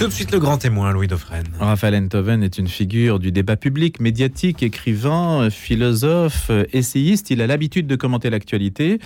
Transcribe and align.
Tout 0.00 0.06
de 0.06 0.12
suite 0.12 0.32
le 0.32 0.38
grand 0.38 0.56
témoin, 0.56 0.92
Louis 0.92 1.08
Dauphren. 1.08 1.44
Raphaël 1.58 1.94
Enthoven 1.94 2.42
est 2.42 2.56
une 2.56 2.68
figure 2.68 3.18
du 3.18 3.32
débat 3.32 3.56
public, 3.56 4.00
médiatique, 4.00 4.62
écrivain, 4.62 5.50
philosophe, 5.50 6.50
essayiste. 6.72 7.28
Il 7.28 7.42
a 7.42 7.46
l'habitude 7.46 7.86
de 7.86 7.96
commenter 7.96 8.30
l'actualité, 8.30 8.98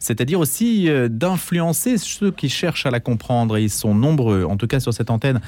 c'est-à-dire 0.00 0.40
aussi 0.40 0.88
euh, 0.88 1.06
d'influencer 1.08 1.98
ceux 1.98 2.32
qui 2.32 2.48
cherchent 2.48 2.84
à 2.84 2.90
la 2.90 2.98
comprendre. 2.98 3.58
Et 3.58 3.62
ils 3.62 3.70
sont 3.70 3.94
nombreux, 3.94 4.42
en 4.42 4.56
tout 4.56 4.66
cas 4.66 4.80
sur 4.80 4.92
cette 4.92 5.10
antenne. 5.10 5.40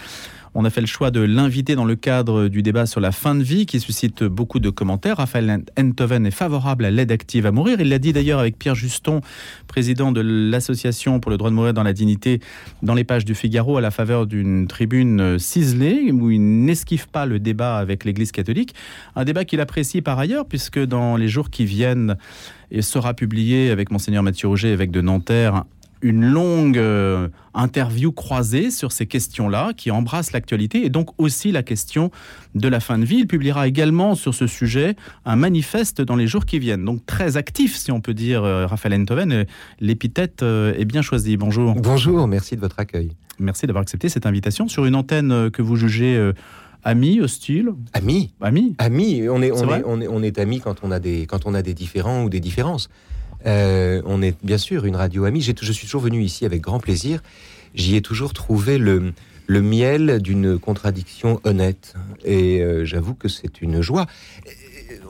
On 0.55 0.67
a 0.67 0.71
fait 0.71 0.83
le 0.83 0.87
choix 0.87 1.11
de 1.11 1.21
l'inviter 1.21 1.75
dans 1.77 1.87
le 1.87 1.97
cadre 1.97 2.49
du 2.49 2.61
débat 2.61 2.85
sur 2.85 3.01
la 3.01 3.11
fin 3.11 3.35
de 3.35 3.43
vie 3.43 3.65
qui 3.65 3.81
suscite 3.81 4.23
beaucoup 4.23 4.61
de 4.61 4.69
commentaires. 4.69 5.17
Raphaël 5.17 5.65
Enthoven 5.79 6.27
est 6.27 6.31
favorable 6.31 6.85
à 6.85 6.91
l'aide 6.91 7.11
active 7.11 7.47
à 7.47 7.53
mourir. 7.53 7.81
Il 7.81 7.89
l'a 7.89 7.99
dit 7.99 8.13
d'ailleurs 8.13 8.39
avec 8.39 8.59
Pierre 8.59 8.75
Juston, 8.75 9.23
président 9.67 10.13
de 10.13 10.21
l'Association 10.21 11.21
pour 11.21 11.31
le 11.31 11.39
droit 11.39 11.49
de 11.49 11.55
mourir 11.55 11.73
dans 11.73 11.83
la 11.83 11.95
dignité, 11.95 12.41
dans 12.83 12.93
les 12.93 13.05
pages 13.05 13.25
du 13.25 13.35
Figaro 13.35 13.79
à 13.79 13.81
la 13.81 13.91
faveur 13.91 14.27
d'une 14.27 14.67
tribune 14.67 15.39
ciselée 15.39 16.13
où 16.13 16.31
il 16.31 16.65
n'esquive 16.65 17.09
pas 17.09 17.25
le 17.25 17.39
débat 17.39 17.79
avec 17.79 18.05
l'Église 18.05 18.31
catholique. 18.31 18.75
Un 19.17 19.25
débat 19.25 19.47
qu'il 19.47 19.61
apprécie 19.61 20.03
par 20.03 20.19
ailleurs 20.19 20.45
puisque 20.45 20.79
dans 20.79 21.17
les 21.17 21.29
jours 21.29 21.49
qui 21.49 21.65
viennent, 21.65 22.17
il 22.71 22.83
sera 22.83 23.15
publié 23.15 23.71
avec 23.71 23.91
Monseigneur 23.91 24.23
Mathieu 24.23 24.49
Roger, 24.49 24.73
évêque 24.73 24.91
de 24.91 25.01
Nanterre, 25.01 25.65
une 26.03 26.25
longue 26.25 26.79
euh, 26.79 27.29
interview 27.55 28.13
croisée 28.13 28.71
sur 28.71 28.93
ces 28.93 29.07
questions-là 29.07 29.73
qui 29.77 29.91
embrasse 29.91 30.33
l'actualité 30.33 30.85
et 30.85 30.91
donc 30.91 31.11
aussi 31.19 31.53
la 31.53 31.63
question 31.63 32.11
de 32.55 32.69
la 32.69 32.81
fin 32.81 32.99
de 32.99 33.05
vie. 33.05 33.19
Il 33.21 33.27
publiera 33.27 33.69
également 33.69 34.15
sur 34.15 34.35
ce 34.35 34.47
sujet 34.47 34.97
un 35.25 35.37
manifeste 35.37 36.03
dans 36.03 36.17
les 36.17 36.27
jours 36.27 36.45
qui 36.45 36.59
viennent. 36.59 36.85
Donc 36.85 37.07
très 37.07 37.37
actif, 37.37 37.77
si 37.77 37.93
on 37.93 38.01
peut 38.01 38.15
dire, 38.15 38.43
euh, 38.45 38.67
Raphaël 38.67 39.01
Enthoven. 39.01 39.47
L'épithète 39.81 40.43
euh, 40.43 40.75
est 40.77 40.85
bien 40.85 41.03
choisie. 41.03 41.37
Bonjour. 41.37 41.75
Bonjour, 41.75 42.27
merci 42.27 42.57
de 42.57 42.61
votre 42.61 42.79
accueil. 42.79 43.13
Merci 43.39 43.67
d'avoir 43.67 43.83
accepté 43.83 44.09
cette 44.09 44.27
invitation 44.27 44.69
sur 44.69 44.85
une 44.85 44.95
antenne 44.95 45.51
que 45.51 45.63
vous 45.63 45.77
jugez 45.77 46.33
Amis, 46.85 47.21
hostile 47.21 47.71
Amis. 47.93 48.33
Amis. 48.41 48.75
Amis. 48.79 49.29
On 49.29 49.41
est, 49.41 49.53
on, 49.53 49.73
est, 49.73 49.83
on, 49.85 50.01
est, 50.01 50.09
on 50.09 50.23
est 50.23 50.39
amis 50.39 50.61
quand 50.61 50.77
on 50.83 50.91
a 50.91 50.99
des, 50.99 51.27
quand 51.27 51.47
on 51.47 51.55
a 51.55 51.63
des 51.63 51.75
différends 51.75 52.25
ou 52.25 52.29
des 52.29 52.41
différences. 52.41 52.89
Euh, 53.47 54.03
on 54.05 54.23
est 54.23 54.37
bien 54.45 54.59
sûr 54.59 54.85
une 54.85 54.97
radio 54.97 55.25
amie. 55.25 55.41
Je 55.43 55.73
suis 55.73 55.87
toujours 55.87 56.03
venu 56.03 56.23
ici 56.23 56.45
avec 56.45 56.61
grand 56.61 56.81
plaisir. 56.81 57.23
J'y 57.75 57.97
ai 57.97 58.03
toujours 58.03 58.33
trouvé 58.33 58.79
le, 58.79 59.13
miel 59.49 60.21
d'une 60.21 60.59
contradiction 60.59 61.41
honnête. 61.45 61.95
Et 62.25 62.61
euh, 62.61 62.85
j'avoue 62.85 63.15
que 63.15 63.29
c'est 63.29 63.61
une 63.61 63.81
joie. 63.81 64.07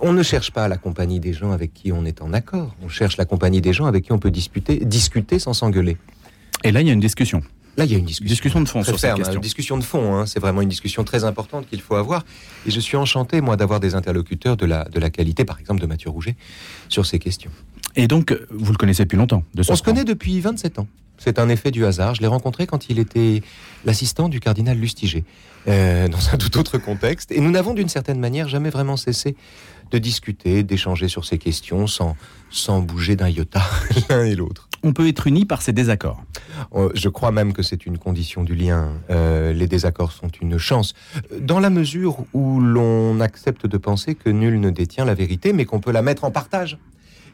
On 0.01 0.13
ne 0.13 0.23
cherche 0.23 0.51
pas 0.51 0.67
la 0.69 0.77
compagnie 0.77 1.21
des 1.21 1.33
gens 1.33 1.53
avec 1.53 1.73
qui 1.73 1.93
on 1.93 2.05
est 2.05 2.23
en 2.23 2.33
accord. 2.33 2.75
On 2.83 2.89
cherche 2.89 3.17
la 3.17 3.25
compagnie 3.25 3.61
des 3.61 3.73
gens 3.73 3.87
avec 3.87 4.05
qui 4.05 4.13
on 4.13 4.19
peut 4.19 4.31
discuter 4.33 5.39
sans 5.39 5.53
s'engueuler. 5.53 5.97
Et 6.65 6.73
là, 6.73 6.81
il 6.81 6.87
y 6.87 6.91
a 6.91 6.93
une 6.93 7.01
discussion. 7.01 7.43
Là, 7.77 7.85
il 7.87 7.93
y 7.93 7.95
a 7.95 7.99
une 7.99 8.05
discussion, 8.05 8.61
de 8.61 8.69
fond 8.69 8.85
sur 8.85 8.99
cette 8.99 9.15
question. 9.15 9.35
Une 9.35 9.41
discussion 9.41 9.79
de 9.79 9.83
fond, 9.83 10.17
hein. 10.17 10.27
c'est 10.27 10.41
vraiment 10.41 10.61
une 10.61 10.69
discussion 10.69 11.05
très 11.05 11.25
importante 11.25 11.67
qu'il 11.69 11.81
faut 11.81 11.95
avoir. 11.95 12.25
Et 12.67 12.71
je 12.71 12.81
suis 12.81 12.99
enchanté, 12.99 13.41
moi, 13.41 13.57
d'avoir 13.57 13.81
des 13.81 13.95
interlocuteurs 13.95 14.59
de 14.59 14.67
la, 14.67 14.85
de 14.85 15.01
la 15.01 15.09
qualité, 15.09 15.45
par 15.45 15.59
exemple 15.59 15.81
de 15.81 15.87
Mathieu 15.87 16.11
Rouget, 16.11 16.37
sur 16.91 17.07
ces 17.07 17.19
questions. 17.19 17.51
Et 17.97 18.09
donc, 18.09 18.37
vous 18.51 18.73
le 18.73 18.79
connaissez 18.79 19.05
depuis 19.05 19.17
longtemps 19.17 19.45
de 19.55 19.63
On 19.69 19.77
se 19.77 19.83
connaît 19.83 20.05
depuis 20.05 20.41
27 20.41 20.81
ans. 20.81 20.87
C'est 21.19 21.39
un 21.39 21.49
effet 21.49 21.71
du 21.71 21.87
hasard. 21.87 22.15
Je 22.15 22.21
l'ai 22.21 22.27
rencontré 22.27 22.67
quand 22.67 22.91
il 22.91 22.99
était 22.99 23.43
l'assistant 23.85 24.29
du 24.29 24.41
cardinal 24.41 24.77
Lustiger, 24.77 25.25
euh, 25.69 26.09
dans 26.09 26.31
un 26.33 26.37
tout 26.37 26.59
autre 26.59 26.79
contexte. 26.79 27.31
Et 27.31 27.41
nous 27.41 27.51
n'avons 27.51 27.75
d'une 27.75 27.89
certaine 27.89 28.19
manière 28.19 28.49
jamais 28.49 28.71
vraiment 28.71 28.97
cessé 28.97 29.37
de 29.93 29.99
discuter, 29.99 30.63
d'échanger 30.63 31.09
sur 31.09 31.25
ces 31.25 31.39
questions 31.39 31.87
sans, 31.87 32.17
sans 32.51 32.81
bouger 32.81 33.15
d'un 33.15 33.29
iota 33.29 33.63
l'un 34.09 34.25
et 34.25 34.35
l'autre. 34.35 34.69
On 34.83 34.93
peut 34.93 35.07
être 35.09 35.27
unis 35.27 35.45
par 35.45 35.63
ces 35.63 35.73
désaccords. 35.73 36.23
Euh, 36.75 36.91
je 36.95 37.09
crois 37.09 37.31
même 37.31 37.53
que 37.53 37.63
c'est 37.63 37.87
une 37.87 37.99
condition 37.99 38.43
du 38.43 38.55
lien. 38.55 38.93
Euh, 39.11 39.53
les 39.53 39.67
désaccords 39.67 40.13
sont 40.13 40.29
une 40.41 40.59
chance, 40.59 40.95
dans 41.41 41.61
la 41.61 41.71
mesure 41.71 42.25
où 42.33 42.61
l'on 42.61 43.21
accepte 43.21 43.67
de 43.67 43.77
penser 43.77 44.15
que 44.15 44.29
nul 44.29 44.61
ne 44.61 44.71
détient 44.71 45.05
la 45.05 45.15
vérité, 45.15 45.53
mais 45.53 45.65
qu'on 45.65 45.81
peut 45.81 45.93
la 45.93 46.03
mettre 46.03 46.25
en 46.25 46.31
partage 46.31 46.79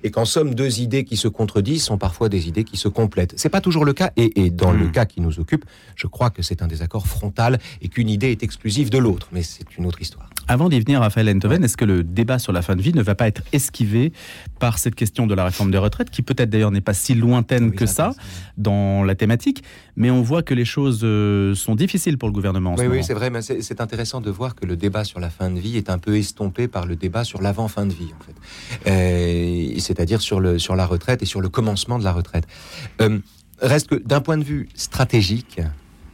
et 0.02 0.10
qu'en 0.10 0.24
somme, 0.24 0.54
deux 0.54 0.80
idées 0.80 1.04
qui 1.04 1.16
se 1.16 1.28
contredisent 1.28 1.84
sont 1.84 1.98
parfois 1.98 2.28
des 2.28 2.48
idées 2.48 2.64
qui 2.64 2.76
se 2.76 2.88
complètent. 2.88 3.34
C'est 3.36 3.48
pas 3.48 3.60
toujours 3.60 3.84
le 3.84 3.92
cas, 3.92 4.10
et, 4.16 4.50
dans 4.50 4.72
le 4.72 4.86
hmm. 4.86 4.92
cas 4.92 5.04
qui 5.06 5.20
nous 5.20 5.40
occupe, 5.40 5.64
je 5.96 6.06
crois 6.06 6.30
que 6.30 6.42
c'est 6.42 6.62
un 6.62 6.66
désaccord 6.66 7.06
frontal 7.06 7.58
et 7.82 7.88
qu'une 7.88 8.08
idée 8.08 8.30
est 8.30 8.42
exclusive 8.42 8.90
de 8.90 8.98
l'autre, 8.98 9.28
mais 9.32 9.42
c'est 9.42 9.76
une 9.76 9.86
autre 9.86 10.00
histoire. 10.00 10.28
Avant 10.46 10.68
d'y 10.68 10.80
venir, 10.80 11.00
Raphaël 11.00 11.28
Enthoven, 11.28 11.62
est-ce 11.62 11.76
que 11.76 11.84
le 11.84 12.02
débat 12.02 12.38
sur 12.38 12.52
la 12.52 12.62
fin 12.62 12.74
de 12.74 12.80
vie 12.80 12.94
ne 12.94 13.02
va 13.02 13.14
pas 13.14 13.28
être 13.28 13.42
esquivé 13.52 14.12
par 14.58 14.78
cette 14.78 14.94
question 14.94 15.26
de 15.26 15.34
la 15.34 15.44
réforme 15.44 15.70
des 15.70 15.78
retraites, 15.78 16.10
qui 16.10 16.22
peut-être 16.22 16.48
d'ailleurs 16.48 16.70
n'est 16.70 16.80
pas 16.80 16.94
si 16.94 17.14
lointaine 17.14 17.72
que 17.72 17.86
ça, 17.86 18.12
dans 18.56 19.04
la 19.04 19.14
thématique, 19.14 19.62
mais 19.98 20.12
on 20.12 20.22
voit 20.22 20.42
que 20.42 20.54
les 20.54 20.64
choses 20.64 21.00
euh, 21.02 21.56
sont 21.56 21.74
difficiles 21.74 22.18
pour 22.18 22.28
le 22.28 22.32
gouvernement. 22.32 22.76
oui, 22.78 22.86
oui, 22.86 23.02
c'est 23.02 23.14
vrai, 23.14 23.30
mais 23.30 23.42
c'est 23.42 23.80
intéressant 23.80 24.20
de 24.20 24.30
voir 24.30 24.54
que 24.54 24.64
le 24.64 24.76
débat 24.76 25.02
sur 25.02 25.18
la 25.18 25.28
fin 25.28 25.50
de 25.50 25.58
vie 25.58 25.76
est 25.76 25.90
un 25.90 25.98
peu 25.98 26.16
estompé 26.16 26.68
par 26.68 26.86
le 26.86 26.94
débat 26.94 27.24
sur 27.24 27.42
l'avant-fin 27.42 27.84
de 27.84 27.92
vie, 27.92 28.12
en 28.16 28.22
fait. 28.22 28.90
Euh, 28.90 29.74
c'est-à-dire 29.80 30.20
sur, 30.20 30.38
le, 30.38 30.60
sur 30.60 30.76
la 30.76 30.86
retraite 30.86 31.22
et 31.22 31.26
sur 31.26 31.40
le 31.40 31.48
commencement 31.48 31.98
de 31.98 32.04
la 32.04 32.12
retraite. 32.12 32.46
Euh, 33.00 33.18
reste 33.60 33.88
que 33.88 33.96
d'un 33.96 34.20
point 34.20 34.38
de 34.38 34.44
vue 34.44 34.68
stratégique, 34.74 35.60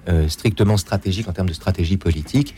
euh, 0.08 0.28
strictement 0.28 0.78
stratégique 0.78 1.28
en 1.28 1.32
termes 1.32 1.50
de 1.50 1.54
stratégie 1.54 1.98
politique, 1.98 2.54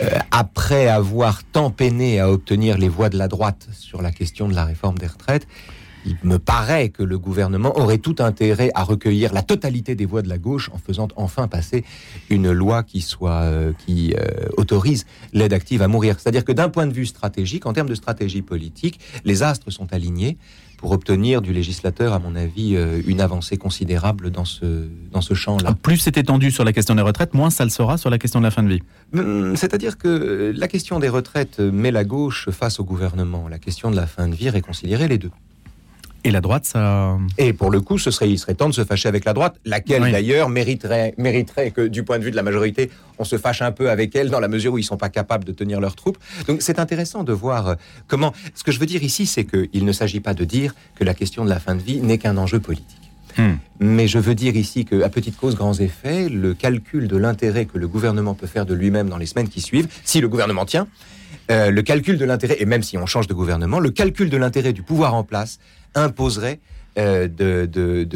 euh, 0.00 0.10
après 0.30 0.86
avoir 0.86 1.42
tant 1.42 1.70
peiné 1.70 2.20
à 2.20 2.30
obtenir 2.30 2.78
les 2.78 2.88
voix 2.88 3.08
de 3.08 3.18
la 3.18 3.26
droite 3.26 3.68
sur 3.72 4.00
la 4.00 4.12
question 4.12 4.48
de 4.48 4.54
la 4.54 4.64
réforme 4.64 4.96
des 4.98 5.08
retraites, 5.08 5.48
il 6.08 6.28
me 6.28 6.38
paraît 6.38 6.88
que 6.88 7.02
le 7.02 7.18
gouvernement 7.18 7.76
aurait 7.78 7.98
tout 7.98 8.16
intérêt 8.18 8.70
à 8.74 8.82
recueillir 8.82 9.32
la 9.32 9.42
totalité 9.42 9.94
des 9.94 10.06
voix 10.06 10.22
de 10.22 10.28
la 10.28 10.38
gauche 10.38 10.70
en 10.72 10.78
faisant 10.78 11.08
enfin 11.16 11.48
passer 11.48 11.84
une 12.30 12.50
loi 12.50 12.82
qui 12.82 13.00
soit 13.00 13.42
euh, 13.42 13.72
qui 13.86 14.14
autorise 14.56 15.06
l'aide 15.32 15.52
active 15.52 15.82
à 15.82 15.88
mourir. 15.88 16.18
C'est-à-dire 16.18 16.44
que 16.44 16.52
d'un 16.52 16.68
point 16.68 16.86
de 16.86 16.92
vue 16.92 17.06
stratégique, 17.06 17.66
en 17.66 17.72
termes 17.72 17.88
de 17.88 17.94
stratégie 17.94 18.42
politique, 18.42 19.00
les 19.24 19.42
astres 19.42 19.70
sont 19.70 19.92
alignés 19.92 20.36
pour 20.78 20.92
obtenir 20.92 21.42
du 21.42 21.52
législateur, 21.52 22.12
à 22.14 22.18
mon 22.20 22.36
avis, 22.36 22.76
euh, 22.76 23.02
une 23.06 23.20
avancée 23.20 23.56
considérable 23.56 24.30
dans 24.30 24.44
ce, 24.44 24.86
dans 25.12 25.20
ce 25.20 25.34
champ-là. 25.34 25.74
Plus 25.82 25.98
c'est 25.98 26.16
étendu 26.16 26.50
sur 26.50 26.64
la 26.64 26.72
question 26.72 26.94
des 26.94 27.02
retraites, 27.02 27.34
moins 27.34 27.50
ça 27.50 27.64
le 27.64 27.70
sera 27.70 27.98
sur 27.98 28.10
la 28.10 28.18
question 28.18 28.38
de 28.38 28.44
la 28.44 28.50
fin 28.52 28.62
de 28.62 28.68
vie. 28.68 28.82
Hum, 29.12 29.56
c'est-à-dire 29.56 29.98
que 29.98 30.54
la 30.56 30.68
question 30.68 31.00
des 31.00 31.08
retraites 31.08 31.58
met 31.58 31.90
la 31.90 32.04
gauche 32.04 32.48
face 32.50 32.78
au 32.78 32.84
gouvernement. 32.84 33.48
La 33.48 33.58
question 33.58 33.90
de 33.90 33.96
la 33.96 34.06
fin 34.06 34.28
de 34.28 34.34
vie 34.34 34.50
réconcilierait 34.50 35.08
les 35.08 35.18
deux. 35.18 35.32
Et 36.24 36.30
la 36.30 36.40
droite, 36.40 36.64
ça. 36.64 37.16
Et 37.38 37.52
pour 37.52 37.70
le 37.70 37.80
coup, 37.80 37.98
ce 37.98 38.10
serait, 38.10 38.28
il 38.28 38.38
serait 38.38 38.54
temps 38.54 38.68
de 38.68 38.74
se 38.74 38.84
fâcher 38.84 39.08
avec 39.08 39.24
la 39.24 39.32
droite, 39.32 39.56
laquelle 39.64 40.10
d'ailleurs 40.10 40.48
mériterait, 40.48 41.14
mériterait 41.16 41.70
que, 41.70 41.86
du 41.86 42.02
point 42.02 42.18
de 42.18 42.24
vue 42.24 42.30
de 42.30 42.36
la 42.36 42.42
majorité, 42.42 42.90
on 43.18 43.24
se 43.24 43.38
fâche 43.38 43.62
un 43.62 43.72
peu 43.72 43.90
avec 43.90 44.14
elle 44.16 44.28
dans 44.28 44.40
la 44.40 44.48
mesure 44.48 44.72
où 44.72 44.78
ils 44.78 44.84
sont 44.84 44.96
pas 44.96 45.08
capables 45.08 45.44
de 45.44 45.52
tenir 45.52 45.80
leurs 45.80 45.94
troupes. 45.94 46.18
Donc 46.46 46.62
c'est 46.62 46.78
intéressant 46.78 47.22
de 47.22 47.32
voir 47.32 47.68
euh, 47.68 47.74
comment. 48.08 48.32
Ce 48.54 48.64
que 48.64 48.72
je 48.72 48.80
veux 48.80 48.86
dire 48.86 49.02
ici, 49.02 49.26
c'est 49.26 49.44
qu'il 49.44 49.84
ne 49.84 49.92
s'agit 49.92 50.20
pas 50.20 50.34
de 50.34 50.44
dire 50.44 50.74
que 50.96 51.04
la 51.04 51.14
question 51.14 51.44
de 51.44 51.50
la 51.50 51.60
fin 51.60 51.74
de 51.74 51.82
vie 51.82 52.00
n'est 52.00 52.18
qu'un 52.18 52.36
enjeu 52.36 52.58
politique. 52.58 53.08
Hmm. 53.36 53.54
Mais 53.78 54.08
je 54.08 54.18
veux 54.18 54.34
dire 54.34 54.56
ici 54.56 54.84
que, 54.84 55.02
à 55.02 55.08
petite 55.08 55.36
cause, 55.36 55.54
grands 55.54 55.74
effets, 55.74 56.28
le 56.28 56.54
calcul 56.54 57.06
de 57.06 57.16
l'intérêt 57.16 57.66
que 57.66 57.78
le 57.78 57.86
gouvernement 57.86 58.34
peut 58.34 58.48
faire 58.48 58.66
de 58.66 58.74
lui-même 58.74 59.08
dans 59.08 59.18
les 59.18 59.26
semaines 59.26 59.48
qui 59.48 59.60
suivent, 59.60 59.88
si 60.04 60.20
le 60.20 60.28
gouvernement 60.28 60.64
tient, 60.64 60.88
euh, 61.50 61.70
le 61.70 61.82
calcul 61.82 62.18
de 62.18 62.24
l'intérêt, 62.24 62.56
et 62.60 62.66
même 62.66 62.82
si 62.82 62.98
on 62.98 63.06
change 63.06 63.26
de 63.26 63.34
gouvernement, 63.34 63.80
le 63.80 63.90
calcul 63.90 64.28
de 64.30 64.36
l'intérêt 64.36 64.72
du 64.72 64.82
pouvoir 64.82 65.14
en 65.14 65.24
place 65.24 65.58
imposerait, 65.94 66.60
euh, 66.98 67.66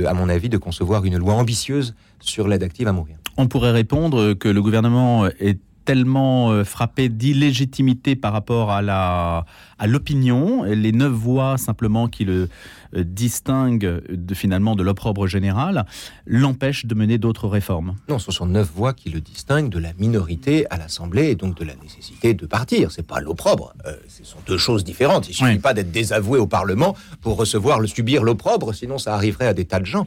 à 0.06 0.14
mon 0.14 0.28
avis, 0.28 0.48
de 0.48 0.58
concevoir 0.58 1.04
une 1.04 1.16
loi 1.16 1.34
ambitieuse 1.34 1.94
sur 2.20 2.48
l'aide 2.48 2.62
active 2.62 2.88
à 2.88 2.92
mourir. 2.92 3.16
On 3.36 3.46
pourrait 3.46 3.70
répondre 3.70 4.34
que 4.34 4.48
le 4.48 4.60
gouvernement 4.60 5.26
est 5.26 5.58
tellement 5.84 6.50
euh, 6.50 6.64
frappé 6.64 7.08
d'illégitimité 7.08 8.16
par 8.16 8.32
rapport 8.32 8.70
à 8.70 9.44
à 9.78 9.86
l'opinion, 9.86 10.62
les 10.62 10.92
neuf 10.92 11.12
voix 11.12 11.58
simplement 11.58 12.06
qui 12.06 12.24
le 12.24 12.48
euh, 12.94 13.04
distinguent 13.04 14.02
de, 14.08 14.34
finalement 14.34 14.74
de 14.76 14.82
l'opprobre 14.82 15.26
général 15.26 15.86
l'empêchent 16.26 16.86
de 16.86 16.94
mener 16.94 17.18
d'autres 17.18 17.48
réformes. 17.48 17.96
Non, 18.08 18.18
ce 18.18 18.32
sont 18.32 18.46
neuf 18.46 18.70
voix 18.74 18.92
qui 18.92 19.10
le 19.10 19.20
distinguent 19.20 19.68
de 19.68 19.78
la 19.78 19.92
minorité 19.98 20.66
à 20.70 20.78
l'Assemblée 20.78 21.30
et 21.30 21.34
donc 21.34 21.56
de 21.56 21.64
la 21.64 21.74
nécessité 21.76 22.34
de 22.34 22.46
partir. 22.46 22.90
C'est 22.92 23.06
pas 23.06 23.20
l'opprobre, 23.20 23.74
euh, 23.86 23.94
ce 24.08 24.24
sont 24.24 24.38
deux 24.46 24.58
choses 24.58 24.84
différentes. 24.84 25.28
Il 25.28 25.34
suffit 25.34 25.58
pas 25.58 25.74
d'être 25.74 25.92
désavoué 25.92 26.38
au 26.38 26.46
Parlement 26.46 26.96
pour 27.20 27.36
recevoir 27.36 27.80
le 27.80 27.86
subir 27.86 28.22
l'opprobre, 28.22 28.74
sinon 28.74 28.98
ça 28.98 29.14
arriverait 29.14 29.46
à 29.46 29.54
des 29.54 29.64
tas 29.64 29.80
de 29.80 29.86
gens. 29.86 30.06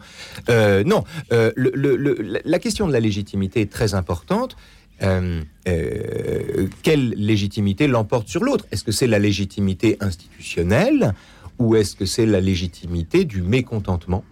non, 0.50 1.04
la 1.30 2.60
question 2.60 2.88
de 2.88 2.94
la 2.94 3.00
légitimité 3.00 3.62
est 3.62 3.72
très 3.72 3.94
importante. 3.94 4.56
Euh, 5.02 5.42
euh, 5.68 6.68
quelle 6.84 7.10
légitimité 7.10 7.88
l'emporte 7.88 8.30
sur 8.30 8.44
l'autre? 8.44 8.66
Est-ce 8.72 8.84
que 8.84 8.92
c'est 8.92 9.08
la 9.08 9.20
légitimité 9.20 9.98
institutionnelle? 10.00 11.14
Ou 11.60 11.75
est-ce 11.75 11.96
que 11.96 12.06
c'est 12.06 12.25
la 12.25 12.42
légitimité 12.42 13.25
du 13.25 13.42
mécontentement 13.42 14.24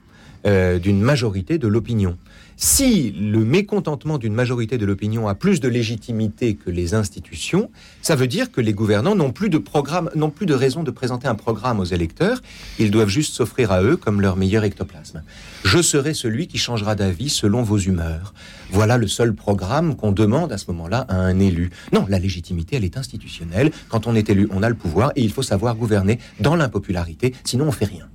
euh, 0.45 0.79
d'une 0.79 1.01
majorité 1.01 1.57
de 1.57 1.67
l'opinion 1.67 2.17
si 2.57 3.11
le 3.11 3.43
mécontentement 3.43 4.17
d'une 4.17 4.33
majorité 4.33 4.77
de 4.77 4.85
l'opinion 4.85 5.27
a 5.27 5.35
plus 5.35 5.59
de 5.59 5.67
légitimité 5.67 6.55
que 6.55 6.69
les 6.69 6.93
institutions, 6.93 7.69
ça 8.01 8.15
veut 8.15 8.27
dire 8.27 8.51
que 8.51 8.61
les 8.61 8.73
gouvernants 8.73 9.15
n'ont 9.15 9.31
plus 9.31 9.49
de 9.49 9.57
programme, 9.57 10.09
n'ont 10.15 10.29
plus 10.29 10.45
de 10.45 10.53
raison 10.53 10.83
de 10.83 10.91
présenter 10.91 11.27
un 11.27 11.35
programme 11.35 11.79
aux 11.79 11.85
électeurs. 11.85 12.41
Ils 12.79 12.91
doivent 12.91 13.09
juste 13.09 13.33
s'offrir 13.33 13.71
à 13.71 13.81
eux 13.81 13.97
comme 13.97 14.21
leur 14.21 14.35
meilleur 14.35 14.63
ectoplasme. 14.63 15.23
Je 15.63 15.81
serai 15.81 16.13
celui 16.13 16.47
qui 16.47 16.57
changera 16.57 16.95
d'avis 16.95 17.29
selon 17.29 17.63
vos 17.63 17.77
humeurs. 17.77 18.33
Voilà 18.71 18.97
le 18.97 19.07
seul 19.07 19.33
programme 19.33 19.95
qu'on 19.95 20.11
demande 20.11 20.51
à 20.51 20.57
ce 20.57 20.65
moment-là 20.71 21.05
à 21.09 21.15
un 21.15 21.39
élu. 21.39 21.69
Non, 21.91 22.05
la 22.09 22.19
légitimité, 22.19 22.75
elle 22.75 22.85
est 22.85 22.97
institutionnelle. 22.97 23.71
Quand 23.89 24.07
on 24.07 24.15
est 24.15 24.29
élu, 24.29 24.47
on 24.51 24.63
a 24.63 24.69
le 24.69 24.75
pouvoir 24.75 25.11
et 25.15 25.21
il 25.21 25.31
faut 25.31 25.43
savoir 25.43 25.75
gouverner 25.75 26.19
dans 26.39 26.55
l'impopularité, 26.55 27.33
sinon 27.43 27.65
on 27.67 27.71
fait 27.71 27.85
rien. 27.85 28.07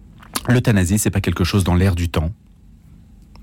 L'euthanasie, 0.49 0.99
c'est 0.99 1.11
pas 1.11 1.21
quelque 1.21 1.45
chose 1.45 1.65
dans 1.65 1.75
l'air 1.75 1.95
du 1.95 2.09
temps. 2.09 2.31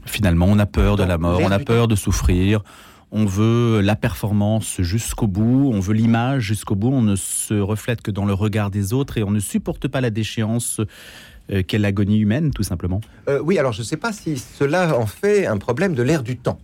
Finalement, 0.05 0.45
on 0.47 0.59
a 0.59 0.65
peur 0.65 0.95
de 0.95 1.03
la 1.03 1.17
mort, 1.17 1.39
on 1.43 1.51
a 1.51 1.59
peur 1.59 1.87
de 1.87 1.95
souffrir, 1.95 2.61
on 3.11 3.25
veut 3.25 3.81
la 3.81 3.95
performance 3.95 4.81
jusqu'au 4.81 5.27
bout, 5.27 5.71
on 5.73 5.79
veut 5.79 5.93
l'image 5.93 6.43
jusqu'au 6.43 6.75
bout, 6.75 6.91
on 6.91 7.01
ne 7.01 7.15
se 7.15 7.53
reflète 7.53 8.01
que 8.01 8.11
dans 8.11 8.25
le 8.25 8.33
regard 8.33 8.71
des 8.71 8.93
autres 8.93 9.17
et 9.17 9.23
on 9.23 9.31
ne 9.31 9.39
supporte 9.39 9.87
pas 9.87 10.01
la 10.01 10.09
déchéance 10.09 10.81
euh, 11.51 11.63
qu'est 11.63 11.77
l'agonie 11.77 12.19
humaine, 12.19 12.51
tout 12.51 12.63
simplement. 12.63 13.01
Euh, 13.29 13.39
oui, 13.39 13.59
alors 13.59 13.71
je 13.71 13.79
ne 13.79 13.85
sais 13.85 13.97
pas 13.97 14.11
si 14.11 14.37
cela 14.37 14.97
en 14.97 15.05
fait 15.05 15.45
un 15.45 15.57
problème 15.57 15.93
de 15.93 16.03
l'air 16.03 16.23
du 16.23 16.37
temps. 16.37 16.59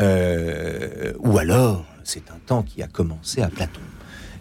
Euh, 0.00 1.12
ou 1.20 1.38
alors, 1.38 1.86
c'est 2.04 2.30
un 2.30 2.38
temps 2.46 2.62
qui 2.62 2.82
a 2.82 2.86
commencé 2.86 3.40
à 3.40 3.48
Platon. 3.48 3.80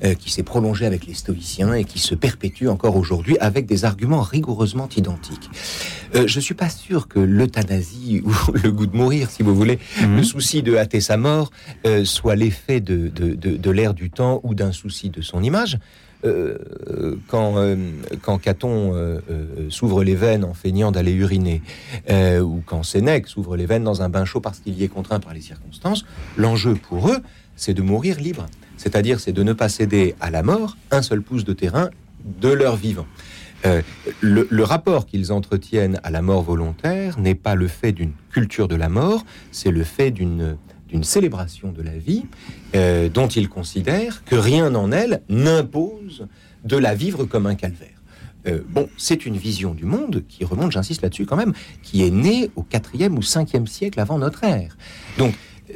Euh, 0.03 0.13
qui 0.13 0.29
s'est 0.29 0.43
prolongé 0.43 0.85
avec 0.85 1.05
les 1.05 1.13
stoïciens 1.13 1.73
et 1.73 1.85
qui 1.85 1.99
se 1.99 2.15
perpétue 2.15 2.67
encore 2.67 2.97
aujourd'hui 2.97 3.37
avec 3.39 3.65
des 3.65 3.85
arguments 3.85 4.21
rigoureusement 4.21 4.89
identiques. 4.95 5.49
Euh, 6.15 6.27
je 6.27 6.39
suis 6.39 6.53
pas 6.53 6.69
sûr 6.69 7.07
que 7.07 7.19
l'euthanasie 7.19 8.21
ou 8.25 8.33
le 8.51 8.71
goût 8.71 8.87
de 8.87 8.95
mourir, 8.95 9.29
si 9.29 9.41
vous 9.41 9.55
voulez, 9.55 9.79
mhm. 10.01 10.17
le 10.17 10.23
souci 10.23 10.63
de 10.63 10.75
hâter 10.75 10.99
sa 10.99 11.17
mort, 11.17 11.51
euh, 11.85 12.03
soit 12.03 12.35
l'effet 12.35 12.81
de, 12.81 13.07
de, 13.07 13.35
de, 13.35 13.55
de 13.55 13.71
l'ère 13.71 13.93
du 13.93 14.09
temps 14.09 14.41
ou 14.43 14.53
d'un 14.53 14.71
souci 14.71 15.09
de 15.09 15.21
son 15.21 15.41
image. 15.41 15.79
Euh, 16.25 16.57
quand, 17.27 17.57
euh, 17.57 17.75
quand 18.21 18.39
Caton 18.39 18.93
euh, 18.93 19.19
s'ouvre 19.69 20.03
les 20.03 20.15
veines 20.15 20.43
en 20.43 20.53
feignant 20.53 20.91
d'aller 20.91 21.13
uriner, 21.13 21.61
ou 22.09 22.61
quand 22.65 22.83
Sénèque 22.83 23.27
s'ouvre 23.27 23.55
les 23.55 23.65
veines 23.65 23.83
dans 23.83 24.01
un 24.01 24.09
bain 24.09 24.25
chaud 24.25 24.39
parce 24.39 24.59
qu'il 24.59 24.73
y 24.73 24.83
est 24.83 24.87
contraint 24.87 25.19
par 25.19 25.33
les 25.33 25.41
circonstances, 25.41 26.05
l'enjeu 26.37 26.75
pour 26.75 27.09
eux, 27.09 27.19
c'est 27.55 27.73
de 27.73 27.81
mourir 27.81 28.19
libre. 28.19 28.45
C'est-à-dire, 28.77 29.19
c'est 29.19 29.33
de 29.33 29.43
ne 29.43 29.53
pas 29.53 29.69
céder 29.69 30.15
à 30.19 30.29
la 30.31 30.43
mort 30.43 30.77
un 30.91 31.01
seul 31.01 31.21
pouce 31.21 31.45
de 31.45 31.53
terrain 31.53 31.89
de 32.23 32.49
leur 32.49 32.75
vivant. 32.75 33.05
Euh, 33.65 33.81
le, 34.21 34.63
rapport 34.63 35.05
qu'ils 35.05 35.31
entretiennent 35.31 35.99
à 36.03 36.11
la 36.11 36.21
mort 36.21 36.43
volontaire 36.43 37.19
n'est 37.19 37.35
pas 37.35 37.55
le 37.55 37.67
fait 37.67 37.91
d'une 37.91 38.11
culture 38.31 38.67
de 38.67 38.75
la 38.75 38.89
mort, 38.89 39.25
c'est 39.51 39.71
le 39.71 39.83
fait 39.83 40.11
d'une 40.11 40.57
célébration 41.01 41.71
de 41.71 41.81
la 41.81 41.97
vie 41.97 42.25
euh, 42.75 43.09
dont 43.09 43.27
ils 43.27 43.49
considèrent 43.49 44.23
que 44.23 44.35
rien 44.35 44.75
en 44.75 44.91
elle 44.91 45.21
n'impose 45.29 46.27
de 46.63 46.77
la 46.77 46.95
vivre 46.95 47.25
comme 47.25 47.47
un 47.47 47.55
calvaire. 47.55 47.89
Euh, 48.47 48.61
bon, 48.69 48.87
c'est 48.97 49.25
une 49.25 49.37
vision 49.37 49.73
du 49.73 49.85
monde 49.85 50.23
qui 50.27 50.45
remonte, 50.45 50.71
j'insiste 50.71 51.01
là-dessus 51.01 51.25
quand 51.25 51.35
même, 51.35 51.53
qui 51.81 52.03
est 52.03 52.11
née 52.11 52.51
au 52.55 52.63
4e 52.63 53.13
ou 53.13 53.21
5e 53.21 53.65
siècle 53.65 53.99
avant 53.99 54.19
notre 54.19 54.43
ère. 54.43 54.77
Donc, 55.17 55.33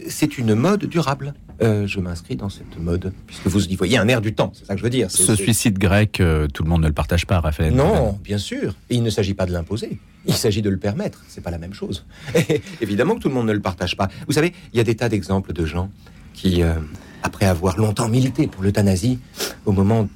c'est 0.07 0.37
une 0.37 0.55
mode 0.55 0.85
durable. 0.85 1.33
Euh, 1.61 1.87
je 1.87 1.99
m'inscris 1.99 2.37
dans 2.37 2.49
cette 2.49 2.79
mode, 2.79 3.11
puisque 3.27 3.47
vous 3.47 3.67
y 3.67 3.75
voyez 3.75 3.97
un 3.97 4.07
air 4.07 4.21
du 4.21 4.33
temps, 4.33 4.51
c'est 4.55 4.65
ça 4.65 4.75
que 4.75 4.79
je 4.79 4.83
veux 4.83 4.89
dire. 4.89 5.11
Ce 5.11 5.35
suicide 5.35 5.77
grec, 5.77 6.21
euh, 6.21 6.47
tout 6.47 6.63
le 6.63 6.69
monde 6.69 6.81
ne 6.81 6.87
le 6.87 6.93
partage 6.93 7.25
pas, 7.25 7.41
Raphaël. 7.41 7.75
Non, 7.75 8.17
bien 8.23 8.37
sûr. 8.37 8.75
Et 8.89 8.95
il 8.95 9.03
ne 9.03 9.09
s'agit 9.09 9.33
pas 9.33 9.45
de 9.45 9.51
l'imposer, 9.51 9.99
il 10.25 10.33
s'agit 10.33 10.61
de 10.61 10.69
le 10.69 10.77
permettre. 10.77 11.21
C'est 11.27 11.41
pas 11.41 11.51
la 11.51 11.57
même 11.57 11.73
chose. 11.73 12.05
évidemment 12.81 13.15
que 13.15 13.19
tout 13.19 13.27
le 13.27 13.33
monde 13.33 13.47
ne 13.47 13.53
le 13.53 13.59
partage 13.59 13.97
pas. 13.97 14.07
Vous 14.25 14.33
savez, 14.33 14.53
il 14.73 14.77
y 14.77 14.79
a 14.79 14.83
des 14.83 14.95
tas 14.95 15.09
d'exemples 15.09 15.51
de 15.51 15.65
gens 15.65 15.89
qui, 16.33 16.63
euh, 16.63 16.75
après 17.23 17.45
avoir 17.45 17.77
longtemps 17.77 18.07
milité 18.07 18.47
pour 18.47 18.63
l'euthanasie, 18.63 19.19
au 19.65 19.73
moment, 19.73 20.07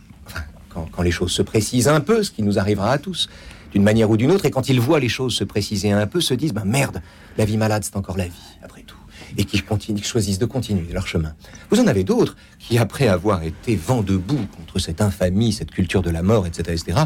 quand, 0.69 0.87
quand 0.91 1.01
les 1.01 1.11
choses 1.11 1.31
se 1.31 1.41
précisent 1.41 1.89
un 1.89 1.99
peu, 1.99 2.23
ce 2.23 2.31
qui 2.31 2.43
nous 2.43 2.57
arrivera 2.57 2.91
à 2.91 2.97
tous, 2.97 3.27
d'une 3.73 3.83
manière 3.83 4.09
ou 4.09 4.15
d'une 4.15 4.31
autre, 4.31 4.45
et 4.45 4.51
quand 4.51 4.69
ils 4.69 4.79
voient 4.79 4.99
les 4.99 5.09
choses 5.09 5.33
se 5.33 5.43
préciser 5.43 5.91
un 5.91 6.07
peu, 6.07 6.21
se 6.21 6.33
disent, 6.33 6.53
ben 6.53 6.63
merde, 6.63 7.01
la 7.37 7.43
vie 7.43 7.57
malade, 7.57 7.83
c'est 7.83 7.97
encore 7.97 8.17
la 8.17 8.27
vie, 8.27 8.57
et 9.37 9.45
qui, 9.45 9.61
choisissent 10.03 10.39
de 10.39 10.45
continuer 10.45 10.91
leur 10.91 11.07
chemin. 11.07 11.33
Vous 11.69 11.79
en 11.79 11.87
avez 11.87 12.03
d'autres 12.03 12.35
qui, 12.59 12.77
après 12.77 13.07
avoir 13.07 13.43
été 13.43 13.75
vent 13.75 14.01
debout 14.01 14.47
contre 14.55 14.79
cette 14.79 15.01
infamie, 15.01 15.53
cette 15.53 15.71
culture 15.71 16.01
de 16.01 16.09
la 16.09 16.21
mort, 16.21 16.47
etc., 16.47 16.77
etc., 16.81 17.05